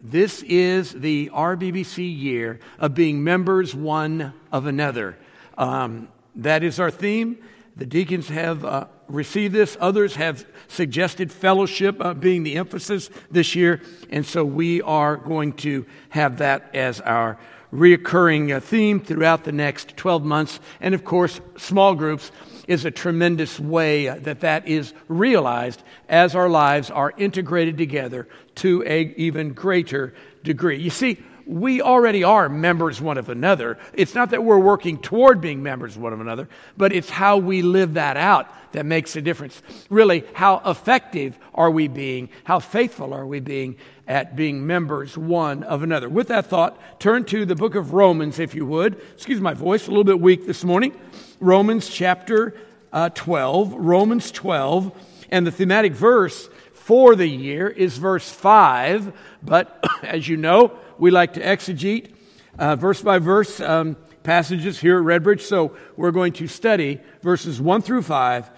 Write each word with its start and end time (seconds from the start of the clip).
this 0.00 0.42
is 0.42 0.92
the 0.92 1.30
RBBC 1.32 2.20
year 2.20 2.60
of 2.78 2.94
being 2.94 3.22
members 3.22 3.74
one 3.74 4.32
of 4.50 4.66
another. 4.66 5.16
Um, 5.56 6.08
that 6.36 6.62
is 6.62 6.80
our 6.80 6.90
theme. 6.90 7.38
The 7.76 7.86
deacons 7.86 8.28
have 8.28 8.64
uh, 8.64 8.86
received 9.08 9.54
this. 9.54 9.76
Others 9.80 10.16
have 10.16 10.46
suggested 10.68 11.30
fellowship 11.30 11.96
uh, 12.00 12.14
being 12.14 12.42
the 12.42 12.56
emphasis 12.56 13.10
this 13.30 13.54
year. 13.54 13.80
And 14.10 14.26
so 14.26 14.44
we 14.44 14.82
are 14.82 15.16
going 15.16 15.54
to 15.54 15.86
have 16.10 16.38
that 16.38 16.74
as 16.74 17.00
our 17.00 17.38
reoccurring 17.72 18.54
uh, 18.54 18.60
theme 18.60 19.00
throughout 19.00 19.44
the 19.44 19.52
next 19.52 19.96
12 19.96 20.24
months. 20.24 20.60
And 20.80 20.94
of 20.94 21.04
course, 21.04 21.40
small 21.56 21.94
groups 21.94 22.30
is 22.68 22.84
a 22.84 22.90
tremendous 22.90 23.58
way 23.58 24.08
that 24.08 24.40
that 24.40 24.66
is 24.66 24.92
realized 25.08 25.82
as 26.08 26.34
our 26.34 26.48
lives 26.48 26.90
are 26.90 27.12
integrated 27.16 27.76
together 27.76 28.28
to 28.56 28.82
an 28.84 29.14
even 29.16 29.52
greater 29.52 30.14
degree. 30.42 30.78
You 30.78 30.90
see, 30.90 31.18
we 31.46 31.82
already 31.82 32.24
are 32.24 32.48
members 32.48 33.00
one 33.00 33.18
of 33.18 33.28
another. 33.28 33.78
It's 33.92 34.14
not 34.14 34.30
that 34.30 34.44
we're 34.44 34.58
working 34.58 34.98
toward 34.98 35.40
being 35.40 35.62
members 35.62 35.96
one 35.96 36.12
of 36.12 36.20
another, 36.20 36.48
but 36.76 36.92
it's 36.92 37.10
how 37.10 37.38
we 37.38 37.62
live 37.62 37.94
that 37.94 38.16
out 38.16 38.48
that 38.72 38.86
makes 38.86 39.16
a 39.16 39.22
difference. 39.22 39.60
Really, 39.90 40.24
how 40.32 40.62
effective 40.64 41.38
are 41.54 41.70
we 41.70 41.88
being? 41.88 42.30
How 42.44 42.58
faithful 42.58 43.12
are 43.12 43.26
we 43.26 43.40
being 43.40 43.76
at 44.06 44.36
being 44.36 44.66
members 44.66 45.16
one 45.16 45.62
of 45.64 45.82
another? 45.82 46.08
With 46.08 46.28
that 46.28 46.46
thought, 46.46 46.80
turn 47.00 47.24
to 47.26 47.44
the 47.44 47.54
book 47.54 47.74
of 47.74 47.92
Romans, 47.92 48.38
if 48.38 48.54
you 48.54 48.64
would. 48.66 49.00
Excuse 49.14 49.40
my 49.40 49.54
voice, 49.54 49.86
a 49.86 49.90
little 49.90 50.04
bit 50.04 50.20
weak 50.20 50.46
this 50.46 50.64
morning. 50.64 50.98
Romans 51.42 51.88
chapter 51.88 52.54
uh, 52.92 53.08
12. 53.08 53.74
Romans 53.74 54.30
12. 54.30 54.92
And 55.30 55.44
the 55.44 55.50
thematic 55.50 55.92
verse 55.92 56.48
for 56.72 57.16
the 57.16 57.26
year 57.26 57.68
is 57.68 57.98
verse 57.98 58.30
5. 58.30 59.12
But 59.42 59.84
as 60.02 60.28
you 60.28 60.36
know, 60.36 60.78
we 60.98 61.10
like 61.10 61.32
to 61.32 61.40
exegete 61.42 62.12
uh, 62.58 62.76
verse 62.76 63.02
by 63.02 63.18
verse 63.18 63.60
um, 63.60 63.96
passages 64.22 64.78
here 64.78 64.98
at 64.98 65.04
Redbridge. 65.04 65.40
So 65.40 65.76
we're 65.96 66.12
going 66.12 66.32
to 66.34 66.46
study 66.46 67.00
verses 67.22 67.60
1 67.60 67.82
through 67.82 68.02
5 68.02 68.50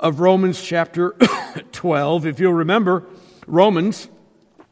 of 0.00 0.20
Romans 0.20 0.62
chapter 0.62 1.10
12. 1.72 2.24
If 2.24 2.40
you'll 2.40 2.54
remember, 2.54 3.04
Romans 3.46 4.08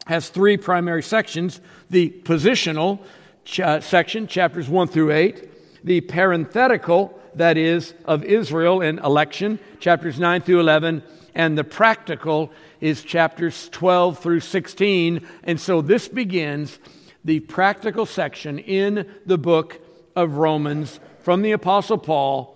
has 0.07 0.31
three 0.31 0.57
primary 0.57 1.03
sections 1.03 1.61
the 1.91 2.11
positional 2.25 3.01
ch- 3.45 3.61
uh, 3.61 3.81
section, 3.81 4.27
chapters 4.27 4.69
1 4.71 4.89
through 4.89 5.13
8, 5.13 5.85
the 5.85 6.01
parenthetical, 6.01 7.19
that 7.37 7.57
is, 7.57 7.95
of 8.05 8.25
Israel 8.25 8.81
in 8.81 8.99
election, 8.99 9.59
chapters 9.79 10.19
9 10.19 10.43
through 10.43 10.61
11, 10.61 11.03
and 11.35 11.57
the 11.57 11.65
practical 11.65 12.51
is 12.81 13.03
chapters 13.03 13.69
12 13.71 14.19
through 14.19 14.41
16. 14.41 15.27
And 15.45 15.61
so 15.61 15.83
this 15.83 16.09
begins 16.09 16.79
the 17.25 17.41
practical 17.41 18.07
section 18.07 18.59
in 18.59 19.07
the 19.27 19.39
book 19.39 19.81
of 20.15 20.37
Romans 20.37 20.99
from 21.21 21.43
the 21.43 21.53
Apostle 21.53 21.99
Paul. 21.99 22.53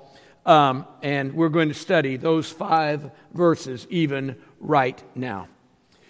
Um, 0.47 0.87
and 1.03 1.35
we're 1.35 1.51
going 1.51 1.69
to 1.69 1.75
study 1.75 2.17
those 2.17 2.51
five 2.51 3.11
verses 3.35 3.87
even 3.91 4.37
right 4.59 5.03
now. 5.15 5.49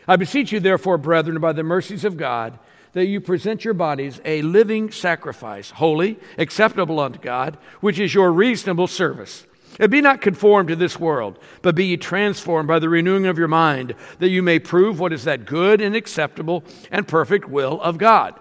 I 0.07 0.17
beseech 0.17 0.53
you, 0.53 0.61
therefore, 0.61 0.99
brethren, 0.99 1.41
by 1.41 1.53
the 1.53 1.63
mercies 1.63 2.05
of 2.05 2.17
God, 2.17 2.59
that 2.93 3.07
you 3.07 3.21
present 3.21 3.65
your 3.65 3.75
bodies 3.75 4.21
a 4.25 4.43
living 4.43 4.91
sacrifice, 4.91 5.71
holy, 5.71 6.19
acceptable 6.39 7.01
unto 7.01 7.19
God, 7.19 7.57
which 7.81 7.99
is 7.99 8.15
your 8.15 8.33
reasonable 8.33 8.87
service. 8.87 9.47
And 9.79 9.91
be 9.91 10.01
not 10.01 10.21
conformed 10.21 10.69
to 10.69 10.77
this 10.77 10.99
world, 10.99 11.39
but 11.63 11.75
be 11.75 11.87
ye 11.87 11.97
transformed 11.97 12.67
by 12.67 12.81
the 12.81 12.89
renewing 12.89 13.27
of 13.27 13.39
your 13.39 13.49
mind, 13.49 13.95
that 14.19 14.29
you 14.29 14.43
may 14.43 14.59
prove 14.59 14.99
what 14.99 15.13
is 15.13 15.25
that 15.25 15.47
good 15.47 15.81
and 15.81 15.95
acceptable 15.95 16.65
and 16.91 17.07
perfect 17.07 17.49
will 17.49 17.81
of 17.81 17.97
God. 17.97 18.35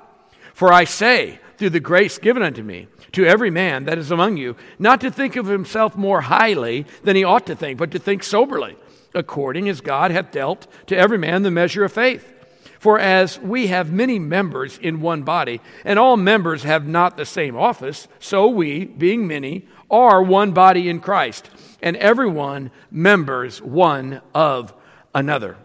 For 0.53 0.73
I 0.73 0.83
say, 0.83 1.39
through 1.57 1.69
the 1.69 1.79
grace 1.79 2.17
given 2.17 2.41
unto 2.41 2.63
me, 2.63 2.87
to 3.13 3.25
every 3.25 3.49
man 3.49 3.85
that 3.85 3.97
is 3.97 4.11
among 4.11 4.37
you, 4.37 4.55
not 4.77 5.01
to 5.01 5.11
think 5.11 5.35
of 5.35 5.45
himself 5.45 5.95
more 5.95 6.21
highly 6.21 6.85
than 7.03 7.15
he 7.15 7.23
ought 7.23 7.45
to 7.47 7.55
think, 7.55 7.77
but 7.77 7.91
to 7.91 7.99
think 7.99 8.23
soberly, 8.23 8.75
according 9.13 9.69
as 9.69 9.81
God 9.81 10.11
hath 10.11 10.31
dealt 10.31 10.67
to 10.87 10.97
every 10.97 11.17
man 11.17 11.43
the 11.43 11.51
measure 11.51 11.83
of 11.83 11.93
faith. 11.93 12.38
For 12.79 12.97
as 12.97 13.37
we 13.39 13.67
have 13.67 13.91
many 13.91 14.19
members 14.19 14.77
in 14.77 15.01
one 15.01 15.23
body, 15.23 15.59
and 15.83 15.99
all 15.99 16.15
members 16.15 16.63
have 16.63 16.87
not 16.87 17.17
the 17.17 17.25
same 17.25 17.55
office, 17.57 18.07
so 18.19 18.47
we, 18.47 18.85
being 18.85 19.27
many, 19.27 19.67
are 19.91 20.23
one 20.23 20.53
body 20.53 20.87
in 20.87 21.01
Christ, 21.01 21.49
and 21.81 21.97
everyone 21.97 22.71
members 22.89 23.61
one 23.61 24.21
of 24.33 24.73
another. 25.13 25.57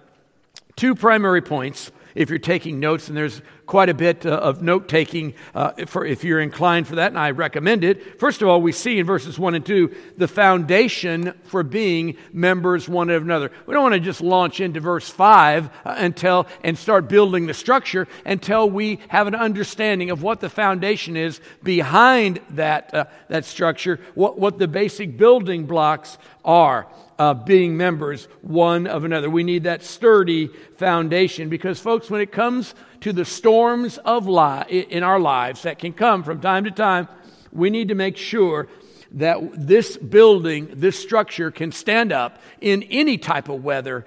Two 0.76 0.96
primary 0.96 1.40
points 1.40 1.92
if 2.16 2.30
you're 2.30 2.38
taking 2.38 2.80
notes, 2.80 3.08
and 3.08 3.16
there's 3.16 3.42
quite 3.66 3.88
a 3.88 3.94
bit 3.94 4.26
uh, 4.26 4.30
of 4.30 4.62
note 4.62 4.88
taking 4.88 5.34
uh, 5.54 5.72
for 5.86 6.04
if 6.04 6.24
you're 6.24 6.40
inclined 6.40 6.86
for 6.86 6.96
that, 6.96 7.08
and 7.08 7.18
I 7.18 7.30
recommend 7.30 7.84
it. 7.84 8.20
First 8.20 8.42
of 8.42 8.48
all, 8.48 8.60
we 8.60 8.72
see 8.72 8.98
in 8.98 9.06
verses 9.06 9.38
1 9.38 9.54
and 9.54 9.64
2 9.64 9.94
the 10.16 10.28
foundation 10.28 11.32
for 11.44 11.62
being 11.62 12.16
members 12.32 12.88
one 12.88 13.10
of 13.10 13.22
another. 13.22 13.50
We 13.66 13.74
don't 13.74 13.82
want 13.82 13.94
to 13.94 14.00
just 14.00 14.20
launch 14.20 14.60
into 14.60 14.80
verse 14.80 15.08
5 15.08 15.66
uh, 15.66 15.94
until 15.96 16.46
and 16.62 16.76
start 16.76 17.08
building 17.08 17.46
the 17.46 17.54
structure 17.54 18.06
until 18.24 18.68
we 18.68 18.98
have 19.08 19.26
an 19.26 19.34
understanding 19.34 20.10
of 20.10 20.22
what 20.22 20.40
the 20.40 20.50
foundation 20.50 21.16
is 21.16 21.40
behind 21.62 22.40
that, 22.50 22.92
uh, 22.92 23.04
that 23.28 23.44
structure, 23.44 24.00
what, 24.14 24.38
what 24.38 24.58
the 24.58 24.68
basic 24.68 25.16
building 25.16 25.64
blocks 25.66 26.18
are 26.44 26.86
uh, 27.18 27.34
being 27.34 27.76
members 27.76 28.26
one 28.42 28.86
of 28.86 29.04
another. 29.04 29.30
We 29.30 29.44
need 29.44 29.64
that 29.64 29.82
sturdy 29.82 30.48
foundation 30.76 31.48
because, 31.48 31.78
folks, 31.80 32.10
when 32.10 32.20
it 32.20 32.32
comes 32.32 32.74
to 33.04 33.12
the 33.12 33.24
storms 33.26 33.98
of 33.98 34.26
life 34.26 34.66
in 34.70 35.02
our 35.02 35.20
lives 35.20 35.64
that 35.64 35.78
can 35.78 35.92
come 35.92 36.22
from 36.22 36.40
time 36.40 36.64
to 36.64 36.70
time, 36.70 37.06
we 37.52 37.68
need 37.68 37.88
to 37.88 37.94
make 37.94 38.16
sure 38.16 38.66
that 39.10 39.38
this 39.54 39.98
building, 39.98 40.70
this 40.72 40.98
structure 40.98 41.50
can 41.50 41.70
stand 41.70 42.12
up 42.12 42.40
in 42.62 42.82
any 42.84 43.18
type 43.18 43.50
of 43.50 43.62
weather. 43.62 44.06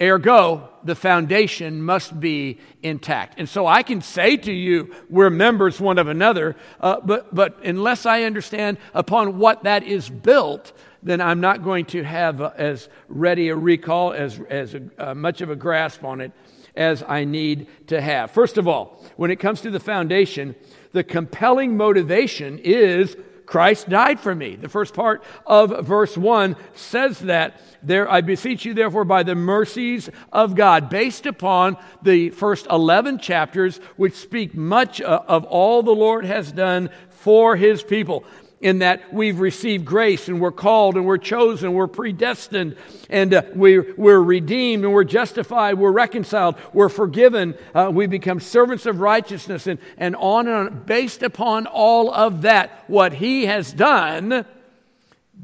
Ergo, 0.00 0.68
the 0.84 0.94
foundation 0.94 1.82
must 1.82 2.20
be 2.20 2.60
intact. 2.84 3.34
And 3.36 3.48
so 3.48 3.66
I 3.66 3.82
can 3.82 4.00
say 4.00 4.36
to 4.36 4.52
you, 4.52 4.94
we're 5.08 5.28
members 5.28 5.80
one 5.80 5.98
of 5.98 6.06
another, 6.06 6.54
uh, 6.80 7.00
but, 7.00 7.34
but 7.34 7.58
unless 7.64 8.06
I 8.06 8.22
understand 8.22 8.78
upon 8.94 9.38
what 9.40 9.64
that 9.64 9.82
is 9.82 10.08
built, 10.08 10.72
then 11.02 11.20
I'm 11.20 11.40
not 11.40 11.64
going 11.64 11.84
to 11.86 12.04
have 12.04 12.40
as 12.40 12.88
ready 13.08 13.48
a 13.48 13.56
recall, 13.56 14.12
as, 14.12 14.40
as 14.48 14.76
a, 14.76 14.82
uh, 14.98 15.14
much 15.16 15.40
of 15.40 15.50
a 15.50 15.56
grasp 15.56 16.04
on 16.04 16.20
it 16.20 16.30
as 16.76 17.02
I 17.06 17.24
need 17.24 17.66
to 17.88 18.00
have. 18.00 18.30
First 18.30 18.58
of 18.58 18.68
all, 18.68 19.04
when 19.16 19.30
it 19.30 19.36
comes 19.36 19.60
to 19.62 19.70
the 19.70 19.80
foundation, 19.80 20.54
the 20.92 21.04
compelling 21.04 21.76
motivation 21.76 22.58
is 22.58 23.16
Christ 23.50 23.88
died 23.88 24.20
for 24.20 24.32
me. 24.32 24.54
The 24.54 24.68
first 24.68 24.94
part 24.94 25.24
of 25.44 25.84
verse 25.84 26.16
1 26.16 26.54
says 26.74 27.18
that. 27.20 27.60
There, 27.82 28.08
I 28.08 28.20
beseech 28.20 28.64
you, 28.64 28.74
therefore, 28.74 29.04
by 29.04 29.24
the 29.24 29.34
mercies 29.34 30.08
of 30.32 30.54
God, 30.54 30.88
based 30.88 31.26
upon 31.26 31.76
the 32.02 32.30
first 32.30 32.66
11 32.70 33.18
chapters, 33.18 33.78
which 33.96 34.14
speak 34.14 34.54
much 34.54 35.00
uh, 35.00 35.22
of 35.26 35.44
all 35.46 35.82
the 35.82 35.90
Lord 35.90 36.24
has 36.26 36.52
done 36.52 36.90
for 37.08 37.56
his 37.56 37.82
people 37.82 38.24
in 38.60 38.80
that 38.80 39.12
we've 39.12 39.40
received 39.40 39.86
grace 39.86 40.28
and 40.28 40.40
we're 40.40 40.52
called 40.52 40.96
and 40.96 41.06
we're 41.06 41.16
chosen, 41.18 41.72
we're 41.72 41.86
predestined, 41.86 42.76
and 43.08 43.32
uh, 43.32 43.42
we're, 43.54 43.94
we're 43.96 44.20
redeemed 44.20 44.84
and 44.84 44.92
we're 44.92 45.04
justified, 45.04 45.74
we're 45.78 45.90
reconciled, 45.90 46.56
we're 46.74 46.90
forgiven, 46.90 47.54
uh, 47.74 47.90
we 47.92 48.06
become 48.06 48.38
servants 48.38 48.84
of 48.84 49.00
righteousness, 49.00 49.66
and, 49.66 49.78
and 49.96 50.14
on 50.16 50.46
and 50.46 50.56
on. 50.56 50.82
Based 50.84 51.22
upon 51.22 51.66
all 51.66 52.12
of 52.12 52.42
that, 52.42 52.84
what 52.86 53.14
He 53.14 53.46
has 53.46 53.72
done, 53.72 54.44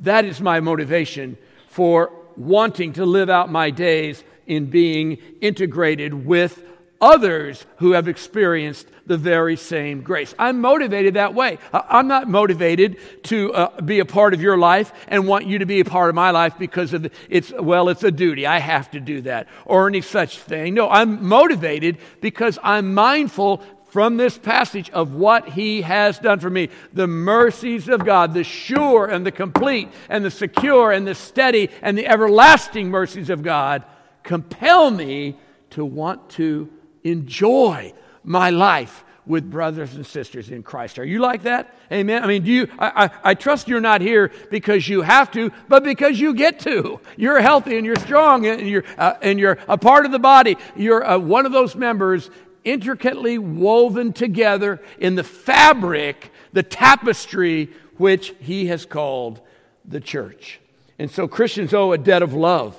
that 0.02 0.26
is 0.26 0.40
my 0.40 0.60
motivation 0.60 1.38
for 1.68 2.12
wanting 2.36 2.92
to 2.94 3.06
live 3.06 3.30
out 3.30 3.50
my 3.50 3.70
days 3.70 4.22
in 4.46 4.66
being 4.66 5.16
integrated 5.40 6.26
with 6.26 6.62
others 7.00 7.64
who 7.76 7.92
have 7.92 8.08
experienced 8.08 8.86
the 9.06 9.16
very 9.16 9.56
same 9.56 10.02
grace. 10.02 10.34
I'm 10.38 10.60
motivated 10.60 11.14
that 11.14 11.34
way. 11.34 11.58
I'm 11.72 12.08
not 12.08 12.28
motivated 12.28 12.98
to 13.24 13.52
uh, 13.52 13.80
be 13.80 14.00
a 14.00 14.04
part 14.04 14.34
of 14.34 14.42
your 14.42 14.58
life 14.58 14.92
and 15.08 15.26
want 15.26 15.46
you 15.46 15.58
to 15.58 15.66
be 15.66 15.80
a 15.80 15.84
part 15.84 16.08
of 16.08 16.14
my 16.14 16.30
life 16.30 16.58
because 16.58 16.92
of 16.92 17.10
it's 17.28 17.52
well, 17.52 17.88
it's 17.88 18.02
a 18.02 18.10
duty. 18.10 18.46
I 18.46 18.58
have 18.58 18.90
to 18.92 19.00
do 19.00 19.20
that 19.22 19.46
or 19.64 19.88
any 19.88 20.00
such 20.00 20.38
thing. 20.38 20.74
No, 20.74 20.88
I'm 20.88 21.26
motivated 21.26 21.98
because 22.20 22.58
I'm 22.62 22.94
mindful 22.94 23.62
from 23.90 24.16
this 24.16 24.36
passage 24.36 24.90
of 24.90 25.14
what 25.14 25.48
he 25.50 25.82
has 25.82 26.18
done 26.18 26.38
for 26.38 26.50
me. 26.50 26.68
The 26.92 27.06
mercies 27.06 27.88
of 27.88 28.04
God, 28.04 28.34
the 28.34 28.44
sure 28.44 29.06
and 29.06 29.24
the 29.24 29.32
complete 29.32 29.88
and 30.08 30.24
the 30.24 30.30
secure 30.30 30.92
and 30.92 31.06
the 31.06 31.14
steady 31.14 31.70
and 31.80 31.96
the 31.96 32.06
everlasting 32.06 32.90
mercies 32.90 33.30
of 33.30 33.42
God 33.42 33.84
compel 34.22 34.90
me 34.90 35.38
to 35.70 35.84
want 35.84 36.28
to 36.30 36.68
enjoy 37.10 37.92
my 38.24 38.50
life 38.50 39.04
with 39.26 39.50
brothers 39.50 39.94
and 39.94 40.06
sisters 40.06 40.50
in 40.50 40.62
Christ. 40.62 40.98
Are 40.98 41.04
you 41.04 41.18
like 41.18 41.42
that? 41.42 41.74
Amen. 41.90 42.22
I 42.22 42.26
mean, 42.26 42.44
do 42.44 42.52
you? 42.52 42.68
I, 42.78 43.04
I, 43.04 43.30
I, 43.30 43.34
trust 43.34 43.66
you're 43.66 43.80
not 43.80 44.00
here 44.00 44.30
because 44.50 44.88
you 44.88 45.02
have 45.02 45.30
to, 45.32 45.50
but 45.68 45.82
because 45.82 46.20
you 46.20 46.32
get 46.32 46.60
to. 46.60 47.00
You're 47.16 47.40
healthy 47.40 47.76
and 47.76 47.84
you're 47.84 47.96
strong 47.96 48.46
and 48.46 48.68
you're 48.68 48.84
uh, 48.96 49.14
and 49.20 49.38
you're 49.38 49.58
a 49.68 49.76
part 49.76 50.06
of 50.06 50.12
the 50.12 50.18
body. 50.20 50.56
You're 50.76 51.04
uh, 51.04 51.18
one 51.18 51.44
of 51.44 51.52
those 51.52 51.74
members 51.74 52.30
intricately 52.64 53.38
woven 53.38 54.12
together 54.12 54.80
in 54.98 55.16
the 55.16 55.24
fabric, 55.24 56.32
the 56.52 56.62
tapestry 56.62 57.70
which 57.96 58.34
he 58.40 58.66
has 58.66 58.86
called 58.86 59.40
the 59.84 60.00
church. 60.00 60.60
And 60.98 61.10
so 61.10 61.28
Christians 61.28 61.74
owe 61.74 61.92
a 61.92 61.98
debt 61.98 62.22
of 62.22 62.32
love 62.32 62.76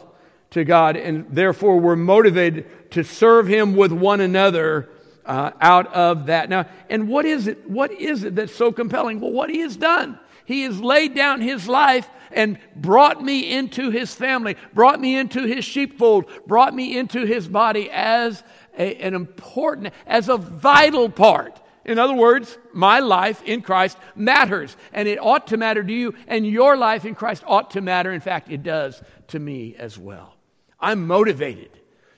to 0.57 0.65
God, 0.65 0.95
and 0.95 1.25
therefore 1.29 1.79
we're 1.79 1.95
motivated 1.95 2.91
to 2.91 3.03
serve 3.03 3.47
him 3.47 3.75
with 3.75 3.91
one 3.91 4.21
another 4.21 4.89
uh, 5.25 5.51
out 5.59 5.93
of 5.93 6.27
that. 6.27 6.49
Now, 6.49 6.65
and 6.89 7.07
what 7.07 7.25
is 7.25 7.47
it? 7.47 7.69
What 7.69 7.91
is 7.91 8.23
it 8.23 8.35
that's 8.35 8.55
so 8.55 8.71
compelling? 8.71 9.19
Well, 9.19 9.31
what 9.31 9.49
he 9.49 9.59
has 9.59 9.77
done. 9.77 10.19
He 10.45 10.61
has 10.61 10.79
laid 10.79 11.13
down 11.13 11.41
his 11.41 11.67
life 11.67 12.09
and 12.31 12.57
brought 12.75 13.21
me 13.21 13.51
into 13.51 13.89
his 13.89 14.15
family, 14.15 14.55
brought 14.73 14.99
me 14.99 15.17
into 15.17 15.43
his 15.43 15.65
sheepfold, 15.65 16.25
brought 16.45 16.73
me 16.73 16.97
into 16.97 17.25
his 17.25 17.47
body 17.49 17.89
as 17.91 18.43
a, 18.77 18.95
an 18.95 19.13
important, 19.13 19.93
as 20.05 20.29
a 20.29 20.37
vital 20.37 21.09
part. 21.09 21.59
In 21.83 21.99
other 21.99 22.13
words, 22.13 22.57
my 22.73 22.99
life 22.99 23.41
in 23.43 23.61
Christ 23.61 23.97
matters, 24.15 24.77
and 24.93 25.07
it 25.07 25.19
ought 25.19 25.47
to 25.47 25.57
matter 25.57 25.83
to 25.83 25.93
you, 25.93 26.15
and 26.27 26.47
your 26.47 26.77
life 26.77 27.03
in 27.03 27.15
Christ 27.15 27.43
ought 27.45 27.71
to 27.71 27.81
matter. 27.81 28.13
In 28.13 28.21
fact, 28.21 28.49
it 28.49 28.63
does 28.63 29.01
to 29.29 29.39
me 29.39 29.75
as 29.77 29.97
well. 29.97 30.36
I'm 30.79 31.07
motivated 31.07 31.71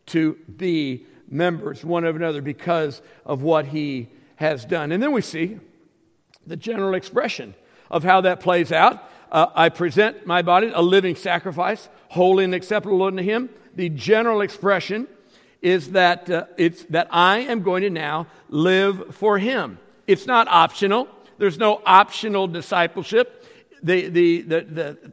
to 0.07 0.37
be 0.57 1.05
members 1.29 1.83
one 1.83 2.03
of 2.03 2.15
another 2.15 2.41
because 2.41 3.01
of 3.25 3.41
what 3.41 3.67
he 3.67 4.09
has 4.35 4.65
done. 4.65 4.91
And 4.91 5.01
then 5.01 5.11
we 5.11 5.21
see 5.21 5.59
the 6.47 6.57
general 6.57 6.93
expression 6.93 7.53
of 7.91 8.03
how 8.03 8.21
that 8.21 8.39
plays 8.39 8.71
out. 8.71 9.03
Uh, 9.31 9.47
I 9.53 9.69
present 9.69 10.25
my 10.25 10.41
body 10.41 10.71
a 10.73 10.81
living 10.81 11.15
sacrifice, 11.15 11.89
holy 12.09 12.43
and 12.43 12.55
acceptable 12.55 13.03
unto 13.03 13.21
him. 13.21 13.49
The 13.75 13.89
general 13.89 14.41
expression 14.41 15.07
is 15.61 15.91
that 15.91 16.29
uh, 16.29 16.45
it's 16.57 16.83
that 16.85 17.07
I 17.11 17.39
am 17.39 17.61
going 17.61 17.83
to 17.83 17.89
now 17.89 18.27
live 18.49 19.15
for 19.15 19.37
him. 19.37 19.77
It's 20.07 20.25
not 20.25 20.47
optional. 20.47 21.07
There's 21.37 21.57
no 21.57 21.81
optional 21.85 22.47
discipleship. 22.47 23.45
The, 23.83 24.09
the, 24.09 24.41
the, 24.41 24.61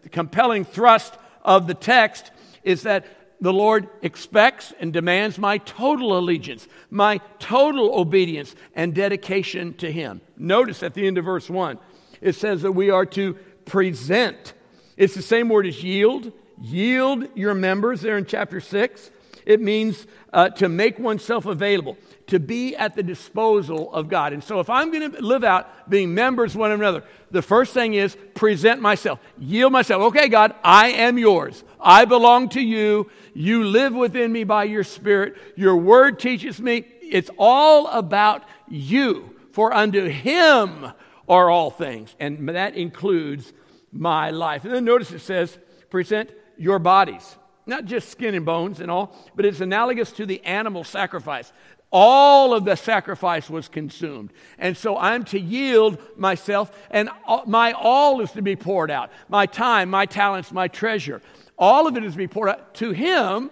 the 0.02 0.08
compelling 0.08 0.64
thrust 0.64 1.14
of 1.44 1.66
the 1.66 1.75
text 1.75 2.31
is 2.62 2.82
that 2.82 3.06
the 3.40 3.52
Lord 3.52 3.88
expects 4.02 4.72
and 4.80 4.92
demands 4.92 5.38
my 5.38 5.58
total 5.58 6.18
allegiance, 6.18 6.66
my 6.90 7.18
total 7.38 7.98
obedience 7.98 8.54
and 8.74 8.94
dedication 8.94 9.74
to 9.74 9.90
Him. 9.90 10.20
Notice 10.36 10.82
at 10.82 10.94
the 10.94 11.06
end 11.06 11.18
of 11.18 11.24
verse 11.24 11.50
1, 11.50 11.78
it 12.20 12.34
says 12.34 12.62
that 12.62 12.72
we 12.72 12.90
are 12.90 13.06
to 13.06 13.34
present. 13.64 14.54
It's 14.96 15.14
the 15.14 15.22
same 15.22 15.48
word 15.48 15.66
as 15.66 15.82
yield. 15.82 16.32
Yield 16.60 17.28
your 17.34 17.54
members 17.54 18.00
there 18.00 18.16
in 18.16 18.24
chapter 18.24 18.60
6. 18.60 19.10
It 19.44 19.60
means 19.60 20.06
uh, 20.32 20.48
to 20.50 20.68
make 20.68 20.98
oneself 20.98 21.46
available, 21.46 21.96
to 22.28 22.40
be 22.40 22.75
at 22.75 22.96
the 22.96 23.02
disposal 23.02 23.93
of 23.93 24.08
God. 24.08 24.32
And 24.32 24.43
so, 24.43 24.61
if 24.61 24.69
I'm 24.69 24.90
going 24.90 25.12
to 25.12 25.23
live 25.23 25.44
out 25.44 25.88
being 25.88 26.14
members 26.14 26.56
one 26.56 26.73
another, 26.73 27.05
the 27.31 27.43
first 27.43 27.73
thing 27.73 27.94
is 27.94 28.17
present 28.34 28.81
myself, 28.81 29.20
yield 29.38 29.73
myself. 29.73 30.02
Okay, 30.05 30.28
God, 30.28 30.55
I 30.64 30.88
am 30.88 31.19
yours. 31.19 31.62
I 31.81 32.05
belong 32.05 32.49
to 32.50 32.61
you. 32.61 33.11
You 33.34 33.64
live 33.64 33.94
within 33.94 34.32
me 34.32 34.44
by 34.44 34.64
your 34.64 34.84
Spirit. 34.84 35.37
Your 35.56 35.76
word 35.76 36.19
teaches 36.19 36.61
me. 36.61 36.87
It's 37.00 37.31
all 37.38 37.87
about 37.88 38.44
you. 38.69 39.37
For 39.52 39.72
unto 39.72 40.06
him 40.06 40.93
are 41.29 41.49
all 41.49 41.70
things. 41.70 42.14
And 42.19 42.49
that 42.49 42.75
includes 42.75 43.52
my 43.93 44.31
life. 44.31 44.64
And 44.64 44.75
then 44.75 44.84
notice 44.84 45.12
it 45.12 45.20
says, 45.20 45.56
present 45.88 46.31
your 46.58 46.79
bodies 46.79 47.37
not 47.67 47.84
just 47.84 48.08
skin 48.08 48.34
and 48.34 48.46
bones 48.46 48.81
and 48.81 48.90
all, 48.90 49.14
but 49.34 49.44
it's 49.44 49.61
analogous 49.61 50.12
to 50.12 50.25
the 50.25 50.43
animal 50.44 50.84
sacrifice. 50.84 51.52
All 51.98 52.52
of 52.52 52.66
the 52.66 52.76
sacrifice 52.76 53.48
was 53.48 53.69
consumed. 53.69 54.31
And 54.58 54.76
so 54.76 54.98
I'm 54.98 55.25
to 55.25 55.40
yield 55.40 55.96
myself, 56.14 56.70
and 56.90 57.08
my 57.46 57.72
all 57.72 58.20
is 58.20 58.32
to 58.32 58.43
be 58.43 58.54
poured 58.54 58.90
out 58.90 59.10
my 59.31 59.46
time, 59.46 59.88
my 59.88 60.04
talents, 60.04 60.52
my 60.52 60.69
treasure. 60.69 61.22
All 61.56 61.87
of 61.87 61.96
it 61.96 62.04
is 62.04 62.12
to 62.12 62.19
be 62.19 62.28
poured 62.28 62.50
out 62.50 62.75
to 62.75 62.93
Him, 62.93 63.50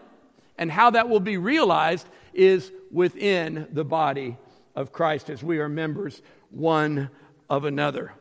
and 0.59 0.71
how 0.71 0.91
that 0.91 1.09
will 1.09 1.21
be 1.21 1.39
realized 1.39 2.07
is 2.35 2.71
within 2.91 3.67
the 3.73 3.83
body 3.83 4.37
of 4.77 4.93
Christ 4.93 5.31
as 5.31 5.43
we 5.43 5.59
are 5.59 5.71
members 5.71 6.21
one 6.51 7.09
of 7.49 7.65
another. 7.65 8.13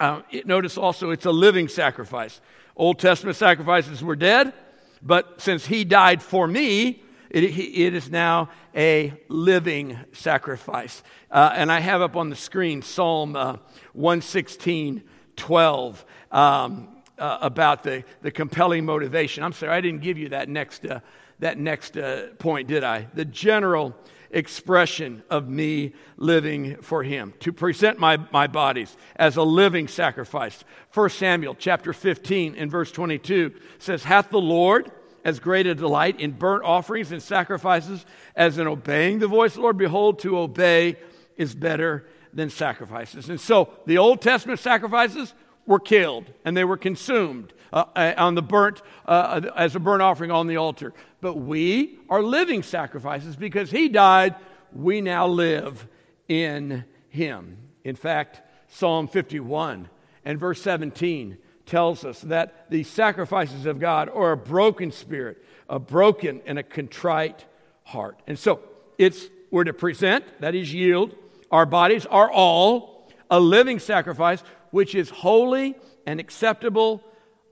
Uh, 0.00 0.22
it, 0.32 0.48
notice 0.48 0.76
also 0.76 1.10
it's 1.10 1.26
a 1.26 1.30
living 1.30 1.68
sacrifice. 1.68 2.40
Old 2.74 2.98
Testament 2.98 3.36
sacrifices 3.36 4.02
were 4.02 4.16
dead. 4.16 4.52
But 5.00 5.40
since 5.40 5.64
he 5.64 5.84
died 5.84 6.24
for 6.24 6.48
me, 6.48 7.04
it, 7.30 7.44
it 7.44 7.94
is 7.94 8.10
now 8.10 8.50
a 8.74 9.12
living 9.28 9.98
sacrifice. 10.12 11.02
Uh, 11.30 11.52
and 11.54 11.70
I 11.70 11.80
have 11.80 12.00
up 12.00 12.16
on 12.16 12.30
the 12.30 12.36
screen 12.36 12.82
Psalm 12.82 13.36
uh, 13.36 13.56
116, 13.92 15.02
12, 15.36 16.04
um, 16.32 16.88
uh, 17.18 17.38
about 17.40 17.82
the, 17.82 18.04
the 18.22 18.30
compelling 18.30 18.84
motivation. 18.84 19.42
I'm 19.42 19.52
sorry, 19.52 19.72
I 19.72 19.80
didn't 19.80 20.02
give 20.02 20.18
you 20.18 20.30
that 20.30 20.48
next, 20.48 20.86
uh, 20.86 21.00
that 21.40 21.58
next 21.58 21.96
uh, 21.96 22.28
point, 22.38 22.68
did 22.68 22.84
I? 22.84 23.08
The 23.14 23.24
general 23.24 23.94
expression 24.30 25.22
of 25.30 25.48
me 25.48 25.94
living 26.16 26.76
for 26.82 27.02
him 27.02 27.32
to 27.40 27.52
present 27.52 27.98
my, 27.98 28.18
my 28.30 28.46
bodies 28.46 28.94
as 29.16 29.36
a 29.36 29.42
living 29.42 29.88
sacrifice 29.88 30.64
1 30.92 31.08
samuel 31.08 31.54
chapter 31.54 31.94
15 31.94 32.54
and 32.54 32.70
verse 32.70 32.92
22 32.92 33.54
says 33.78 34.04
hath 34.04 34.28
the 34.28 34.38
lord 34.38 34.92
as 35.28 35.38
great 35.38 35.66
a 35.66 35.74
delight 35.74 36.18
in 36.18 36.30
burnt 36.30 36.64
offerings 36.64 37.12
and 37.12 37.22
sacrifices 37.22 38.06
as 38.34 38.56
in 38.56 38.66
obeying 38.66 39.18
the 39.18 39.28
voice 39.28 39.52
of 39.52 39.56
the 39.56 39.60
lord. 39.60 39.76
Behold 39.76 40.18
to 40.20 40.38
obey 40.38 40.96
is 41.36 41.54
better 41.54 42.06
than 42.32 42.48
sacrifices. 42.48 43.28
And 43.28 43.38
so 43.38 43.68
the 43.84 43.98
old 43.98 44.22
testament 44.22 44.58
sacrifices 44.58 45.34
were 45.66 45.78
killed 45.78 46.32
and 46.46 46.56
they 46.56 46.64
were 46.64 46.78
consumed 46.78 47.52
uh, 47.70 47.84
uh 47.94 48.14
on 48.16 48.34
the 48.34 48.42
burnt 48.42 48.80
uh, 49.04 49.42
as 49.54 49.76
a 49.76 49.80
burnt 49.80 50.00
offering 50.00 50.30
on 50.30 50.46
the 50.46 50.56
altar. 50.56 50.94
But 51.20 51.34
we 51.34 51.98
are 52.08 52.22
living 52.22 52.62
sacrifices 52.62 53.36
because 53.36 53.70
he 53.70 53.90
died, 53.90 54.34
we 54.72 55.02
now 55.02 55.26
live 55.26 55.86
in 56.26 56.84
him. 57.10 57.58
In 57.84 57.96
fact, 57.96 58.40
Psalm 58.68 59.08
51 59.08 59.90
and 60.24 60.40
verse 60.40 60.62
17 60.62 61.36
tells 61.68 62.04
us 62.04 62.20
that 62.22 62.70
the 62.70 62.82
sacrifices 62.82 63.66
of 63.66 63.78
God 63.78 64.08
are 64.08 64.32
a 64.32 64.36
broken 64.36 64.90
spirit, 64.90 65.44
a 65.68 65.78
broken 65.78 66.40
and 66.46 66.58
a 66.58 66.62
contrite 66.62 67.44
heart. 67.84 68.18
And 68.26 68.38
so 68.38 68.60
it's 68.98 69.28
we're 69.50 69.64
to 69.64 69.72
present, 69.72 70.24
that 70.40 70.54
is 70.54 70.72
yield, 70.72 71.14
our 71.50 71.66
bodies 71.66 72.04
are 72.06 72.30
all 72.30 73.08
a 73.30 73.40
living 73.40 73.78
sacrifice 73.78 74.42
which 74.70 74.94
is 74.94 75.08
holy 75.08 75.76
and 76.06 76.20
acceptable 76.20 77.02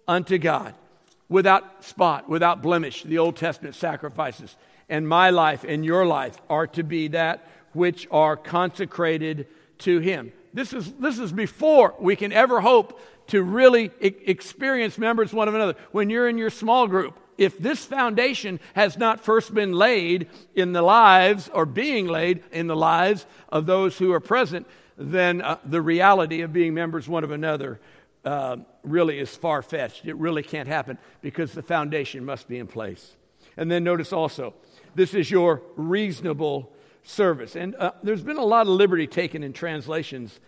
unto 0.07 0.38
God 0.38 0.75
without 1.29 1.85
spot, 1.85 2.29
without 2.29 2.62
blemish, 2.62 3.02
the 3.02 3.19
Old 3.19 3.37
Testament 3.37 3.75
sacrifices. 3.75 4.57
And 4.88 5.09
my 5.09 5.31
life 5.31 5.64
and 5.67 5.85
your 5.85 6.07
life 6.07 6.40
are 6.49 6.67
to 6.69 6.83
be 6.83 7.09
that 7.09 7.47
which 7.73 8.07
are 8.11 8.37
consecrated 8.37 9.47
to 9.79 9.99
Him. 9.99 10.33
This 10.55 10.73
is, 10.73 10.93
this 10.95 11.19
is 11.19 11.33
before 11.33 11.95
we 11.99 12.17
can 12.17 12.33
ever 12.33 12.61
hope 12.61 13.00
to 13.28 13.42
really 13.42 13.90
e- 14.00 14.14
experience 14.26 14.99
members 14.99 15.33
one 15.33 15.49
of 15.49 15.54
another. 15.54 15.75
When 15.92 16.11
you're 16.11 16.28
in 16.28 16.38
your 16.38 16.50
small 16.50 16.87
group, 16.87 17.18
if 17.38 17.59
this 17.59 17.85
foundation 17.85 18.61
has 18.75 18.97
not 18.97 19.21
first 19.21 19.52
been 19.52 19.73
laid 19.73 20.28
in 20.54 20.73
the 20.73 20.83
lives 20.83 21.50
or 21.52 21.66
being 21.66 22.06
laid 22.06 22.42
in 22.52 22.66
the 22.66 22.76
lives 22.76 23.26
of 23.49 23.66
those 23.66 23.99
who 23.99 24.12
are 24.12 24.21
present, 24.21 24.66
then 24.97 25.42
uh, 25.42 25.59
the 25.64 25.83
reality 25.83 26.40
of 26.40 26.52
being 26.52 26.73
members 26.73 27.09
one 27.09 27.25
of 27.25 27.30
another 27.30 27.78
uh, 28.25 28.56
really 28.83 29.18
is 29.18 29.35
far 29.37 29.62
fetched. 29.62 30.06
It 30.06 30.16
really 30.16 30.42
can't 30.42 30.68
happen 30.68 30.99
because 31.21 31.52
the 31.52 31.62
foundation 31.62 32.25
must 32.25 32.49
be 32.49 32.59
in 32.59 32.66
place. 32.66 33.14
And 33.56 33.71
then 33.71 33.85
notice 33.85 34.12
also, 34.12 34.54
this 34.95 35.14
is 35.14 35.30
your 35.30 35.62
reasonable 35.76 36.73
service. 37.02 37.54
And 37.54 37.75
uh, 37.76 37.92
there's 38.02 38.23
been 38.23 38.38
a 38.38 38.45
lot 38.45 38.62
of 38.62 38.73
liberty 38.73 39.06
taken 39.06 39.42
in 39.42 39.52
translations 39.52 40.40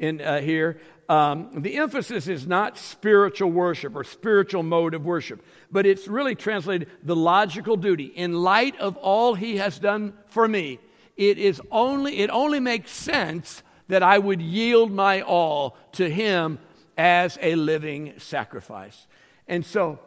in 0.00 0.20
uh, 0.20 0.40
here. 0.40 0.80
Um, 1.08 1.62
the 1.62 1.76
emphasis 1.76 2.26
is 2.26 2.46
not 2.46 2.76
spiritual 2.76 3.52
worship 3.52 3.94
or 3.94 4.02
spiritual 4.02 4.64
mode 4.64 4.94
of 4.94 5.04
worship, 5.04 5.44
but 5.70 5.86
it's 5.86 6.08
really 6.08 6.34
translated 6.34 6.88
the 7.04 7.14
logical 7.14 7.76
duty. 7.76 8.06
In 8.06 8.32
light 8.32 8.76
of 8.80 8.96
all 8.96 9.34
he 9.34 9.58
has 9.58 9.78
done 9.78 10.14
for 10.26 10.48
me, 10.48 10.80
it 11.16 11.38
is 11.38 11.62
only 11.70 12.18
it 12.18 12.30
only 12.30 12.58
makes 12.58 12.90
sense 12.90 13.62
that 13.86 14.02
I 14.02 14.18
would 14.18 14.40
yield 14.40 14.90
my 14.90 15.20
all 15.20 15.76
to 15.92 16.10
him 16.10 16.58
as 16.96 17.38
a 17.40 17.54
living 17.54 18.14
sacrifice. 18.18 19.06
And 19.48 19.64
so 19.64 19.98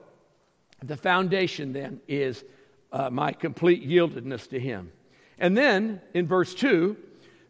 the 0.83 0.97
foundation 0.97 1.73
then 1.73 2.01
is 2.07 2.43
uh, 2.91 3.09
my 3.09 3.31
complete 3.31 3.87
yieldedness 3.87 4.47
to 4.49 4.59
Him. 4.59 4.91
And 5.39 5.57
then 5.57 6.01
in 6.13 6.27
verse 6.27 6.53
2, 6.53 6.95